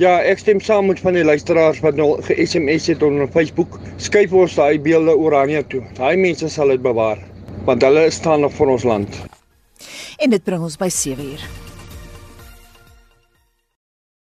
Ja, 0.00 0.14
ek 0.24 0.40
stem 0.40 0.62
saam 0.64 0.88
met 0.88 1.02
van 1.04 1.18
die 1.18 1.26
luisteraars 1.28 1.82
wat 1.84 2.00
nou 2.00 2.14
ge-SMS 2.24 2.88
het 2.94 3.04
op 3.04 3.36
Facebook. 3.36 3.76
Skryf 4.00 4.32
ons 4.32 4.56
daai 4.56 4.80
beelde 4.80 5.12
Oranje 5.12 5.60
toe. 5.68 5.82
Daai 6.00 6.16
mense 6.16 6.48
sal 6.48 6.72
dit 6.72 6.82
bewaar 6.82 7.20
want 7.64 7.84
hulle 7.84 8.08
staan 8.12 8.42
nog 8.44 8.52
vir 8.52 8.74
ons 8.74 8.84
land. 8.84 9.20
En 10.20 10.32
dit 10.32 10.44
bring 10.44 10.64
ons 10.64 10.76
by 10.80 10.88
7 10.92 11.24
uur. 11.24 11.63